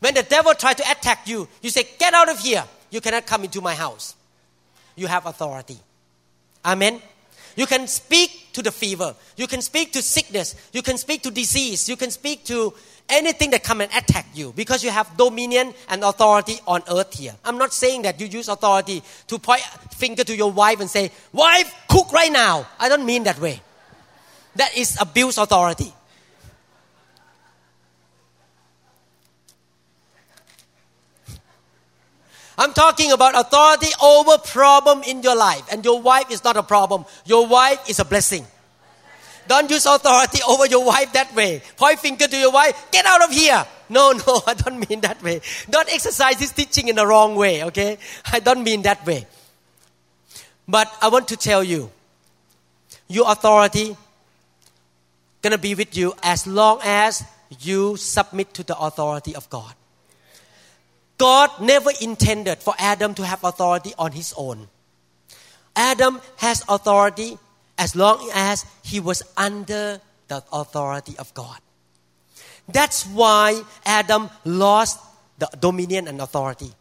[0.04, 2.62] When the devil tries to attack you, you say, Get out of here.
[2.90, 4.14] You cannot come into my house.
[4.96, 5.78] You have authority.
[6.62, 7.00] Amen.
[7.56, 9.14] You can speak to the fever.
[9.38, 10.56] You can speak to sickness.
[10.74, 11.88] You can speak to disease.
[11.88, 12.74] You can speak to
[13.08, 17.34] anything that come and attack you because you have dominion and authority on earth here.
[17.42, 19.62] I'm not saying that you use authority to point
[19.96, 23.62] finger to your wife and say, "Wife, cook right now." I don't mean that way.
[24.56, 25.94] That is abuse authority.
[32.56, 35.64] I'm talking about authority over problem in your life.
[35.72, 37.04] And your wife is not a problem.
[37.24, 38.46] Your wife is a blessing.
[39.46, 41.62] Don't use authority over your wife that way.
[41.76, 43.64] Point finger to your wife, get out of here.
[43.88, 45.40] No, no, I don't mean that way.
[45.68, 47.98] Don't exercise this teaching in the wrong way, okay?
[48.32, 49.26] I don't mean that way.
[50.66, 51.90] But I want to tell you,
[53.08, 53.96] your authority
[55.50, 57.24] to be with you as long as
[57.60, 59.74] you submit to the authority of God.
[61.18, 64.68] God never intended for Adam to have authority on his own.
[65.76, 67.38] Adam has authority
[67.78, 71.58] as long as he was under the authority of God.
[72.68, 75.00] That's why Adam lost
[75.38, 76.72] the dominion and authority.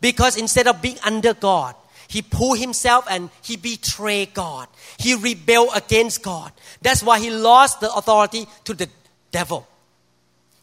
[0.00, 1.74] Because instead of being under God,
[2.08, 4.68] he pulled himself and he betrayed God.
[4.98, 6.52] He rebelled against God.
[6.80, 8.88] That's why he lost the authority to the
[9.30, 9.68] devil.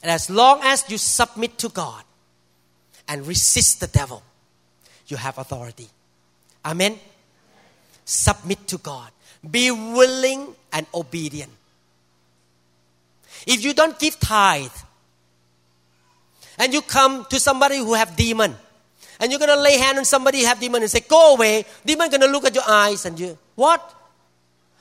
[0.02, 2.04] And as long as you submit to God
[3.08, 4.24] and resist the devil,
[5.08, 5.88] you have authority.
[6.64, 7.00] Amen.
[8.06, 9.12] Submit to God.
[9.50, 11.52] Be willing and obedient.
[13.46, 14.72] If you don't give tithe,
[16.58, 18.56] and you come to somebody who have demon,
[19.20, 22.10] and you're gonna lay hand on somebody who have demon and say, "Go away," demon
[22.10, 23.94] gonna look at your eyes and you, what?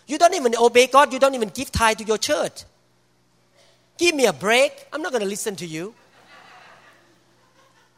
[0.06, 1.12] You don't even obey God.
[1.12, 2.64] You don't even give tithe to your church.
[3.96, 4.86] Give me a break.
[4.92, 5.94] I'm not gonna listen to you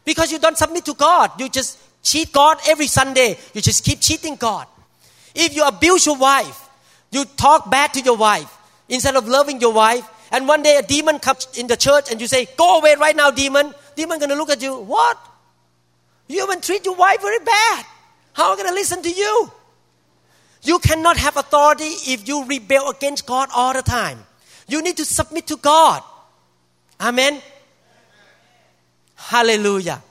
[0.07, 1.31] because you don't submit to God.
[1.37, 3.37] You just cheat God every Sunday.
[3.53, 4.65] You just keep cheating God.
[5.35, 6.69] If you abuse your wife,
[7.11, 8.49] you talk bad to your wife
[8.87, 12.21] instead of loving your wife, and one day a demon comes in the church and
[12.21, 13.73] you say, Go away right now, demon.
[13.97, 14.77] Demon gonna look at you.
[14.77, 15.17] What?
[16.29, 17.85] You even treat your wife very bad.
[18.31, 19.51] How am I gonna listen to you?
[20.63, 24.19] You cannot have authority if you rebel against God all the time.
[24.69, 26.01] You need to submit to God.
[27.01, 27.41] Amen.
[29.17, 30.01] Hallelujah.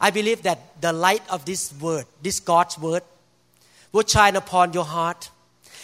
[0.00, 3.02] I believe that the light of this word, this God's word,
[3.92, 5.30] will shine upon your heart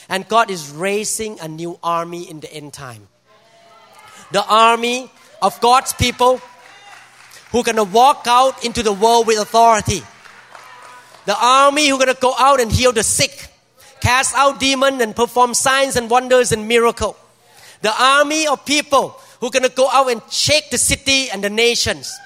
[0.09, 3.07] and God is raising a new army in the end time.
[4.33, 5.11] The army
[5.43, 6.41] of God's people
[7.53, 10.03] who are going to walk out into the world with authority.
[11.27, 13.49] The army who are going to go out and heal the sick,
[14.01, 17.17] cast out demons, and perform signs and wonders and miracles.
[17.83, 21.43] The army of people who are going to go out and shake the city and
[21.43, 22.17] the nations.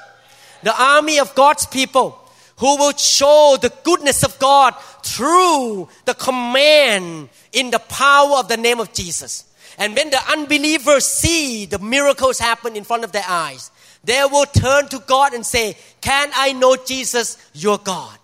[0.63, 2.19] The army of God's people
[2.59, 8.57] who will show the goodness of God through the command in the power of the
[8.57, 9.45] name of Jesus.
[9.79, 13.71] And when the unbelievers see the miracles happen in front of their eyes,
[14.05, 18.19] they will turn to God and say, Can I know Jesus, your God?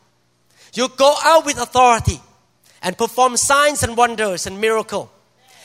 [0.74, 2.20] You go out with authority
[2.82, 5.11] and perform signs and wonders and miracle,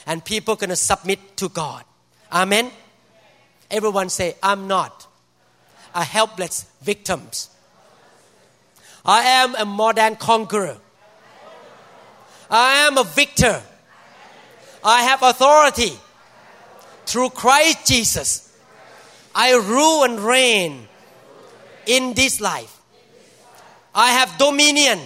[0.07, 1.84] and people going to submit to God.
[2.32, 2.71] Amen.
[3.72, 5.07] Everyone say, I'm not
[5.95, 7.22] a helpless victim.
[9.05, 10.78] I am a more than conqueror.
[12.49, 13.61] I am a victor.
[14.84, 15.91] I have authority
[17.05, 18.57] through Christ Jesus.
[19.36, 20.88] I rule and reign
[21.86, 22.80] in this life.
[23.93, 24.99] I have dominion.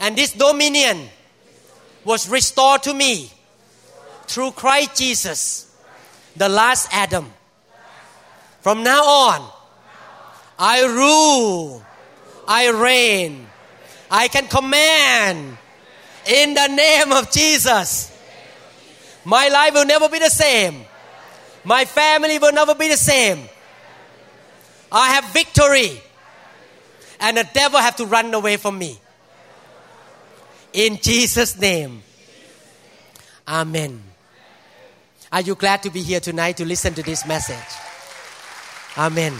[0.00, 1.08] And this dominion
[2.04, 3.30] was restored to me
[4.26, 5.76] through Christ Jesus,
[6.36, 7.32] the last Adam.
[8.60, 9.50] From now on,
[10.58, 11.82] I rule,
[12.46, 13.46] I reign,
[14.10, 15.56] I can command
[16.26, 18.16] in the name of Jesus.
[19.24, 20.84] My life will never be the same.
[21.64, 23.38] My family will never be the same.
[24.92, 26.00] I have victory.
[27.20, 28.98] And the devil have to run away from me.
[30.72, 32.02] In Jesus' name.
[33.46, 34.02] Amen.
[35.30, 37.89] Are you glad to be here tonight to listen to this message?
[38.96, 39.34] Amen.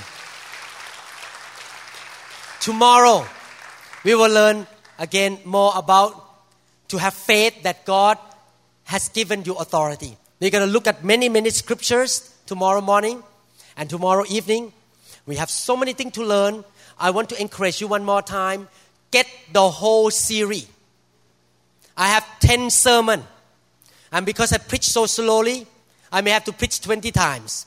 [2.60, 3.26] Tomorrow,
[4.04, 4.66] we will learn
[4.98, 6.14] again more about
[6.88, 8.18] to have faith that God
[8.84, 10.16] has given you authority.
[10.40, 13.22] We're going to look at many, many scriptures tomorrow morning
[13.76, 14.72] and tomorrow evening.
[15.26, 16.64] We have so many things to learn.
[16.98, 18.68] I want to encourage you one more time
[19.10, 20.68] get the whole series.
[21.96, 23.24] I have 10 sermon.
[24.12, 25.66] And because I preach so slowly,
[26.12, 27.66] I may have to preach 20 times.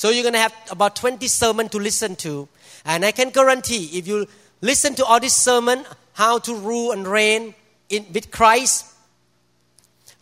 [0.00, 2.48] So you're going to have about 20 sermons to listen to.
[2.86, 4.26] And I can guarantee if you
[4.62, 5.84] listen to all this sermon,
[6.14, 7.54] how to rule and reign,
[7.90, 8.86] in, with Christ,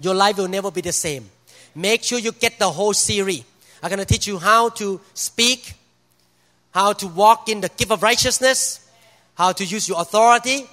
[0.01, 1.31] your life will never be the same.
[1.77, 3.45] Make sure you get the whole series.
[3.81, 5.75] I'm going to teach you how to speak,
[6.73, 8.85] how to walk in the gift of righteousness,
[9.37, 10.67] how to use your authority.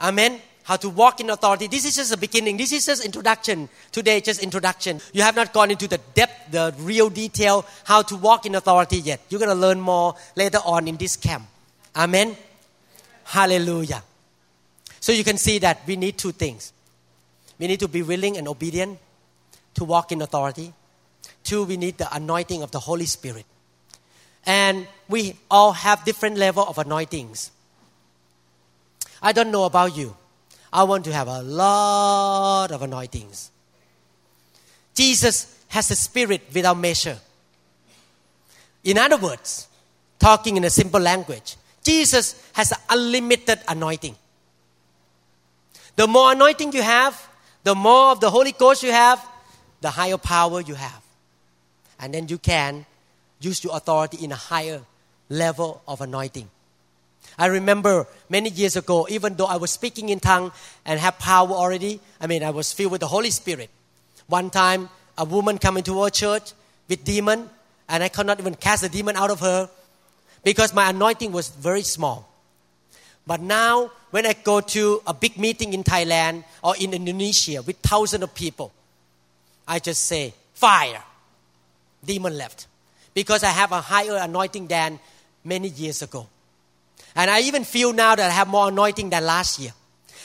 [0.00, 0.40] Amen.
[0.66, 1.68] How to walk in authority.
[1.68, 2.56] This is just the beginning.
[2.56, 3.68] This is just introduction.
[3.92, 5.00] Today, just introduction.
[5.12, 8.98] You have not gone into the depth, the real detail, how to walk in authority
[8.98, 9.20] yet.
[9.28, 11.46] You're going to learn more later on in this camp.
[11.94, 12.36] Amen.
[13.22, 14.02] Hallelujah.
[14.98, 16.72] So you can see that we need two things.
[17.60, 18.98] We need to be willing and obedient
[19.74, 20.72] to walk in authority.
[21.44, 23.46] Two, we need the anointing of the Holy Spirit.
[24.44, 27.52] And we all have different level of anointings.
[29.22, 30.16] I don't know about you.
[30.76, 33.50] I want to have a lot of anointings.
[34.94, 37.18] Jesus has a spirit without measure.
[38.84, 39.68] In other words,
[40.18, 41.56] talking in a simple language.
[41.82, 44.16] Jesus has an unlimited anointing.
[45.96, 47.26] The more anointing you have,
[47.64, 49.26] the more of the Holy Ghost you have,
[49.80, 51.02] the higher power you have.
[51.98, 52.84] And then you can
[53.40, 54.82] use your authority in a higher
[55.30, 56.50] level of anointing.
[57.38, 60.52] I remember many years ago, even though I was speaking in tongue
[60.84, 63.70] and have power already, I mean, I was filled with the Holy Spirit.
[64.26, 66.52] One time, a woman came into our church
[66.88, 67.50] with demon,
[67.88, 69.68] and I could not even cast the demon out of her
[70.44, 72.28] because my anointing was very small.
[73.26, 77.76] But now, when I go to a big meeting in Thailand or in Indonesia with
[77.78, 78.72] thousands of people,
[79.66, 81.02] I just say, fire.
[82.04, 82.66] Demon left.
[83.14, 85.00] Because I have a higher anointing than
[85.44, 86.28] many years ago.
[87.16, 89.72] And I even feel now that I have more anointing than last year.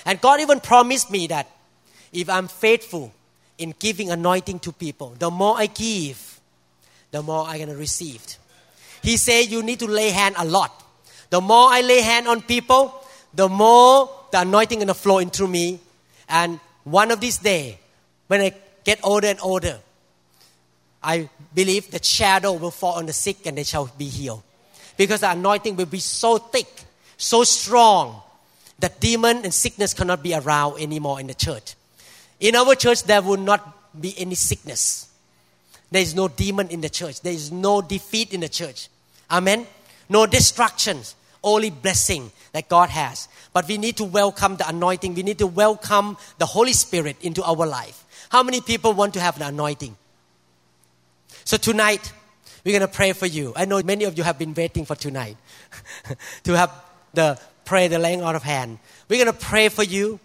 [0.05, 1.49] And God even promised me that
[2.11, 3.13] if I'm faithful
[3.57, 6.39] in giving anointing to people, the more I give,
[7.11, 8.21] the more I'm going to receive.
[9.01, 10.83] He said you need to lay hand a lot.
[11.29, 12.93] The more I lay hand on people,
[13.33, 15.79] the more the anointing going to flow into me.
[16.27, 17.75] And one of these days,
[18.27, 19.79] when I get older and older,
[21.01, 24.43] I believe the shadow will fall on the sick and they shall be healed
[24.97, 26.83] because the anointing will be so thick,
[27.17, 28.21] so strong
[28.79, 31.75] that demon and sickness cannot be around anymore in the church.
[32.39, 35.07] In our church, there will not be any sickness.
[35.91, 37.21] There is no demon in the church.
[37.21, 38.89] There is no defeat in the church.
[39.29, 39.67] Amen.
[40.09, 43.27] No destructions, only blessing that God has.
[43.53, 45.13] But we need to welcome the anointing.
[45.13, 48.05] We need to welcome the Holy Spirit into our life.
[48.29, 49.95] How many people want to have the anointing?
[51.43, 52.13] So tonight,
[52.63, 53.53] we're going to pray for you.
[53.55, 55.37] I know many of you have been waiting for tonight
[56.43, 56.71] to have
[57.13, 58.79] the pray, the laying out of hand.
[59.09, 60.19] We're going to pray for you.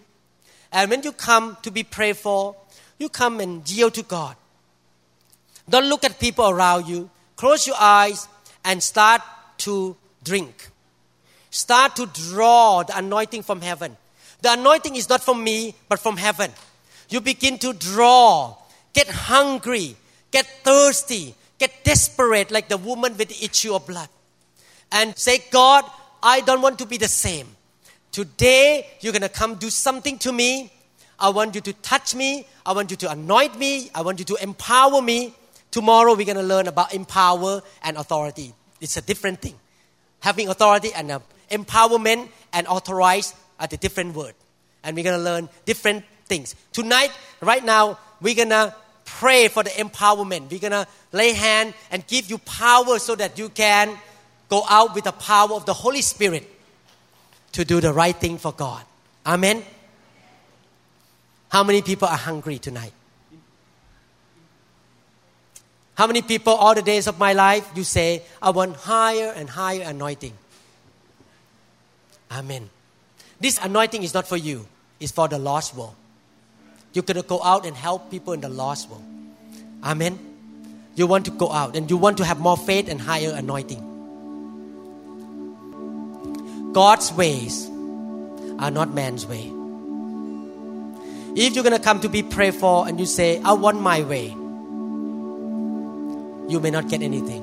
[0.73, 2.57] And when you come to be prayed for,
[2.99, 4.37] you come and yield to God.
[5.69, 7.11] Don't look at people around you.
[7.37, 8.29] Close your eyes
[8.65, 9.23] and start
[9.59, 10.69] to drink.
[11.51, 13.97] Start to draw the anointing from heaven.
[14.43, 16.51] The anointing is not from me, but from heaven.
[17.09, 18.57] You begin to draw,
[18.93, 19.97] get hungry,
[20.31, 21.35] get thirsty,
[21.87, 24.09] desperate like the woman with the issue of blood
[24.91, 25.85] and say, God,
[26.21, 27.47] I don't want to be the same.
[28.11, 30.73] Today, you're going to come do something to me.
[31.21, 32.45] I want you to touch me.
[32.67, 33.91] I want you to anoint me.
[33.95, 35.33] I want you to empower me.
[35.71, 38.53] Tomorrow, we're going to learn about empower and authority.
[38.81, 39.55] It's a different thing.
[40.21, 41.21] Having authority and uh,
[41.53, 44.35] empowerment and authorize are the different word.
[44.83, 46.57] And we're going to learn different things.
[46.73, 48.75] Tonight, right now, we're going to
[49.07, 50.51] pray for the empowerment.
[50.51, 53.97] We're going to lay hand and give you power so that you can
[54.51, 56.47] go out with the power of the Holy Spirit
[57.53, 58.85] to do the right thing for God.
[59.25, 59.65] Amen.
[61.49, 62.93] How many people are hungry tonight?
[65.95, 69.49] How many people, all the days of my life, you say, I want higher and
[69.49, 70.35] higher anointing?
[72.31, 72.69] Amen.
[73.41, 74.67] This anointing is not for you,
[75.01, 75.95] it's for the lost world.
[76.97, 79.05] You're going to go out and help people in the lost world.
[79.85, 80.19] Amen.
[80.95, 83.83] You want to go out and you want to have more faith and higher anointing.
[86.73, 87.67] God's ways
[88.59, 89.53] are not man's way.
[91.39, 94.03] If you're going to come to be prayed for and you say, I want my
[94.03, 94.29] way,
[96.51, 97.43] you may not get anything.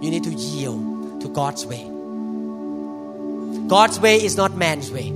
[0.00, 1.82] You need to yield to God's way.
[3.66, 5.12] God's way is not man's way.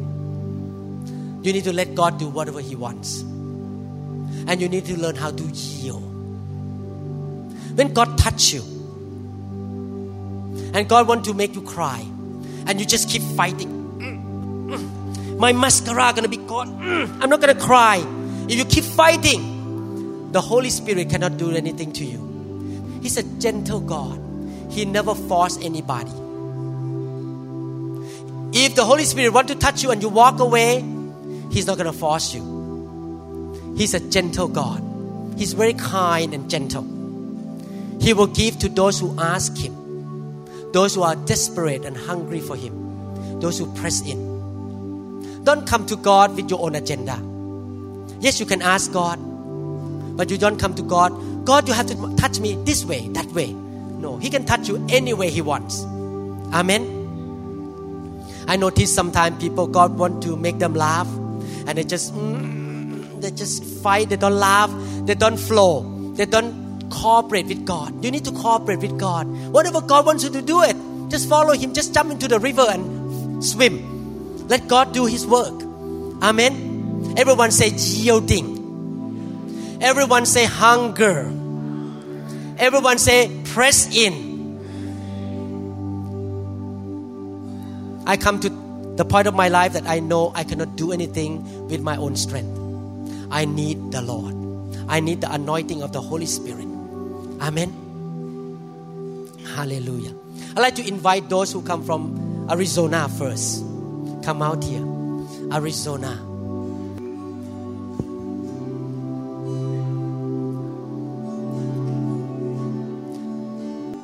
[1.47, 3.20] You need to let God do whatever He wants.
[3.20, 6.03] And you need to learn how to yield.
[7.76, 8.62] When God touch you,
[10.74, 12.05] and God want to make you cry,
[12.66, 13.70] and you just keep fighting.
[15.38, 16.80] My mascara gonna be gone.
[17.22, 18.05] I'm not gonna cry.
[18.49, 22.99] If you keep fighting, the Holy Spirit cannot do anything to you.
[23.03, 24.20] He's a gentle God.
[24.72, 26.11] He never force anybody.
[28.53, 30.95] If the Holy Spirit want to touch you and you walk away,
[31.51, 33.74] He's not going to force you.
[33.76, 34.82] He's a gentle God.
[35.36, 36.82] He's very kind and gentle.
[38.01, 39.74] He will give to those who ask Him,
[40.72, 45.44] those who are desperate and hungry for Him, those who press in.
[45.44, 47.20] Don't come to God with your own agenda.
[48.20, 49.18] Yes, you can ask God,
[50.16, 51.44] but you don't come to God.
[51.44, 53.53] God, you have to touch me this way, that way.
[53.53, 55.84] No, He can touch you any way He wants.
[56.53, 56.94] Amen.
[58.49, 61.09] I notice sometimes people, God want to make them laugh
[61.67, 64.71] and they just mm, they just fight they don't laugh
[65.07, 68.05] they don't flow they don't cooperate with god.
[68.05, 69.27] You need to cooperate with god.
[69.53, 70.77] Whatever god wants you to do it
[71.09, 74.49] just follow him just jump into the river and swim.
[74.49, 75.62] Let god do his work.
[76.23, 77.14] Amen.
[77.17, 79.79] Everyone say yielding.
[79.81, 81.33] Everyone say hunger.
[82.59, 84.25] Everyone say press in.
[88.07, 88.66] I come to
[88.97, 92.16] the point of my life that I know I cannot do anything with my own
[92.16, 92.59] strength.
[93.30, 94.34] I need the Lord.
[94.88, 96.66] I need the anointing of the Holy Spirit.
[97.40, 97.72] Amen.
[99.55, 100.14] Hallelujah.
[100.57, 103.64] I'd like to invite those who come from Arizona first.
[104.24, 104.84] Come out here.
[105.53, 106.22] Arizona.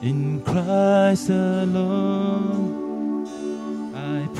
[0.03, 2.62] In Christ alone,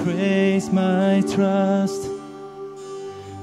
[0.03, 2.09] praise my trust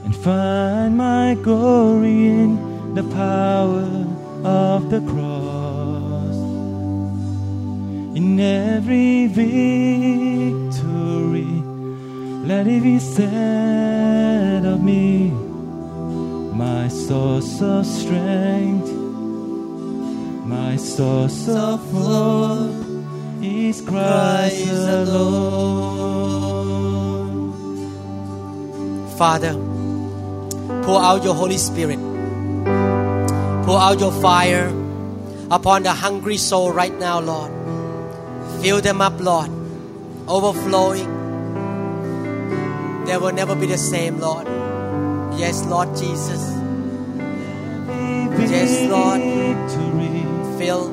[0.04, 4.06] and find my glory in the power
[4.44, 6.36] of the cross.
[8.18, 9.54] In every victory,
[12.46, 18.92] let it be said of me, my source of strength.
[20.46, 22.89] My source of hope
[23.42, 25.50] is Christ alone.
[29.18, 29.54] Father,
[30.84, 32.00] pour out your Holy Spirit.
[33.66, 34.70] Pour out your fire
[35.52, 37.52] upon the hungry soul right now, Lord.
[38.62, 39.50] Fill them up, Lord.
[40.28, 41.18] Overflowing.
[43.06, 44.48] They will never be the same, Lord.
[45.38, 46.42] Yes, Lord Jesus.
[48.50, 49.22] Yes, Lord.
[50.60, 50.90] Fill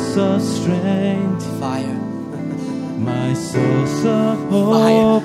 [0.00, 1.94] source of strength, Fire.
[2.98, 5.20] my source of Fire.
[5.20, 5.24] hope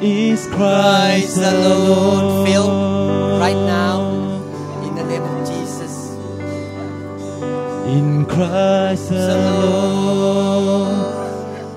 [0.00, 2.46] is Christ Christ alone.
[2.46, 4.00] Fill right now.
[4.86, 5.94] In the name of Jesus.
[7.96, 10.94] In Christ alone,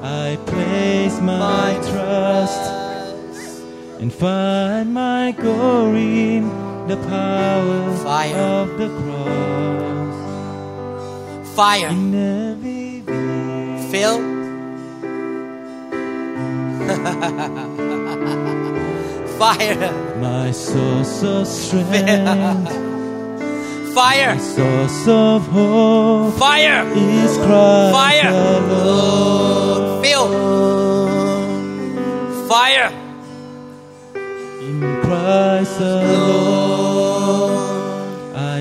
[0.04, 2.64] I place my trust
[4.00, 6.48] and find my glory in
[6.88, 8.36] the power Fire.
[8.36, 9.09] of the cross.
[11.60, 11.90] Fire.
[13.92, 14.18] Fill.
[19.38, 19.92] Fire.
[20.22, 22.72] my source of strength,
[23.94, 24.40] Fire.
[24.40, 26.86] source of hope Fire.
[26.96, 28.30] is Christ Fire.
[28.32, 30.02] alone.
[30.02, 30.28] Fill.
[32.48, 32.92] Fire.
[34.62, 37.52] In Christ alone,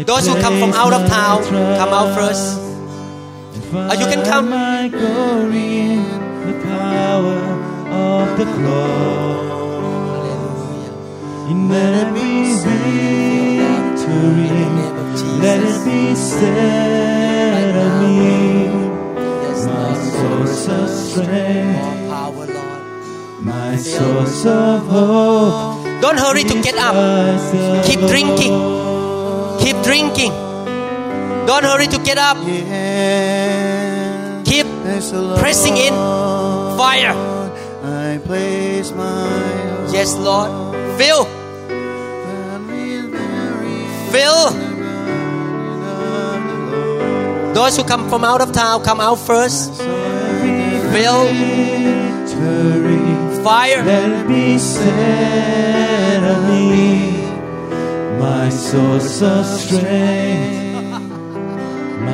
[0.05, 2.68] Those who come from out of town, come out first.
[3.71, 4.49] Uh, you can come.
[4.51, 6.03] My glory in
[6.47, 7.39] the power
[7.93, 9.49] of the cross.
[11.51, 15.43] In every victory, In the name of Jesus.
[15.45, 18.69] let it be said of me,
[19.69, 22.83] my source of strength, power, Lord.
[23.45, 25.85] my source of hope.
[26.01, 26.95] Don't hurry to get up.
[27.85, 28.55] Keep drinking.
[29.61, 30.33] Keep drinking.
[31.47, 32.37] Don't hurry to get up.
[34.49, 34.67] Keep
[35.39, 35.93] pressing in.
[36.79, 37.15] Fire.
[37.85, 40.51] I place my Yes, Lord.
[40.99, 41.25] Fill.
[44.13, 44.51] Fill.
[47.55, 49.75] Those who come from out of town, come out first.
[50.93, 51.29] Fill.
[53.43, 53.83] Fire.
[53.85, 57.23] let it be said of me,
[58.19, 60.58] my source of strength,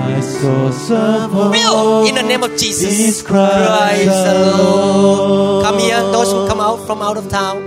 [0.03, 1.77] my source of Fill.
[1.77, 3.21] hope In the name of is Jesus.
[3.21, 5.63] Christ alone.
[5.63, 6.01] Come here.
[6.15, 7.57] Those who come out from out of town.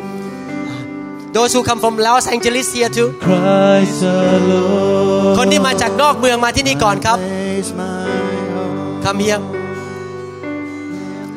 [1.33, 3.09] Those who come from Los Angeles here too.
[3.21, 5.37] Christ alone.
[5.39, 7.85] คนที่มาจากนอกเมืองมาที่นี่ก่อนครับ place my
[8.55, 9.41] hope Come here.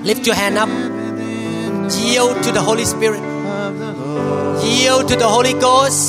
[0.10, 0.70] Lift your hand up.
[2.06, 3.24] Yield to the Holy Spirit.
[3.24, 4.64] of the Lord.
[4.64, 6.02] Yield to the Holy Ghost.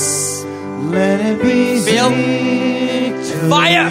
[0.96, 1.56] Let it be
[1.88, 2.10] Fill.
[2.10, 3.48] victory.
[3.52, 3.88] Fire.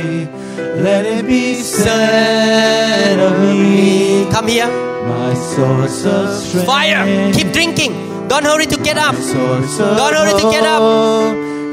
[0.57, 4.69] Let it be said of me, Come here.
[5.07, 6.67] my source of strength.
[6.67, 7.33] Fire.
[7.33, 7.93] Keep drinking.
[8.29, 9.15] Don't hurry to get up.
[9.15, 10.83] Don't hurry to get up.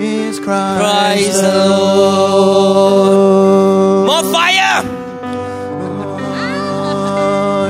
[0.01, 1.43] is Christ, Christ
[2.77, 4.05] alone.
[4.07, 4.83] More fire.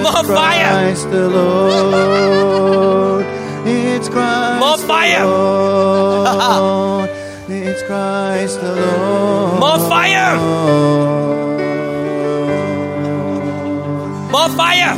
[0.05, 0.69] More fire.
[0.73, 3.25] Christ the Lord.
[3.67, 5.23] It's Christ More fire.
[5.23, 7.07] alone.
[7.49, 8.75] It's Christ alone.
[8.75, 9.36] More
[10.07, 10.37] fire.
[14.31, 14.95] More fire.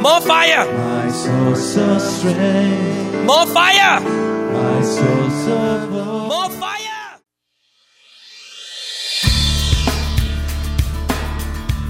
[0.00, 0.64] More fire.
[3.24, 4.00] More fire.
[6.28, 7.20] More fire.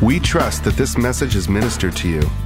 [0.03, 2.45] We trust that this message is ministered to you.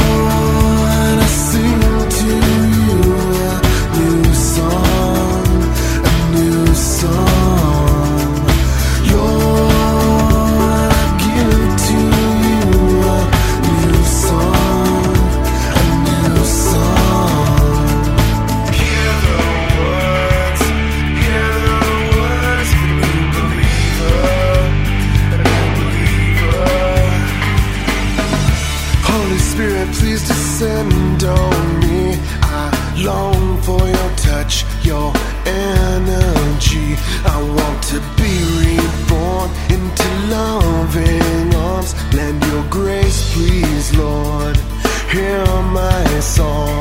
[45.11, 46.79] Hear my song.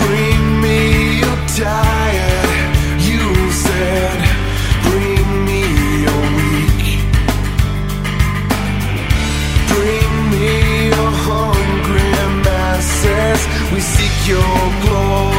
[0.00, 1.40] Bring me your
[3.06, 4.18] you said.
[4.86, 5.60] Bring me
[6.06, 7.00] your weak.
[9.74, 12.10] Bring me your hungry
[12.46, 13.40] masses.
[13.70, 15.33] We seek your glory.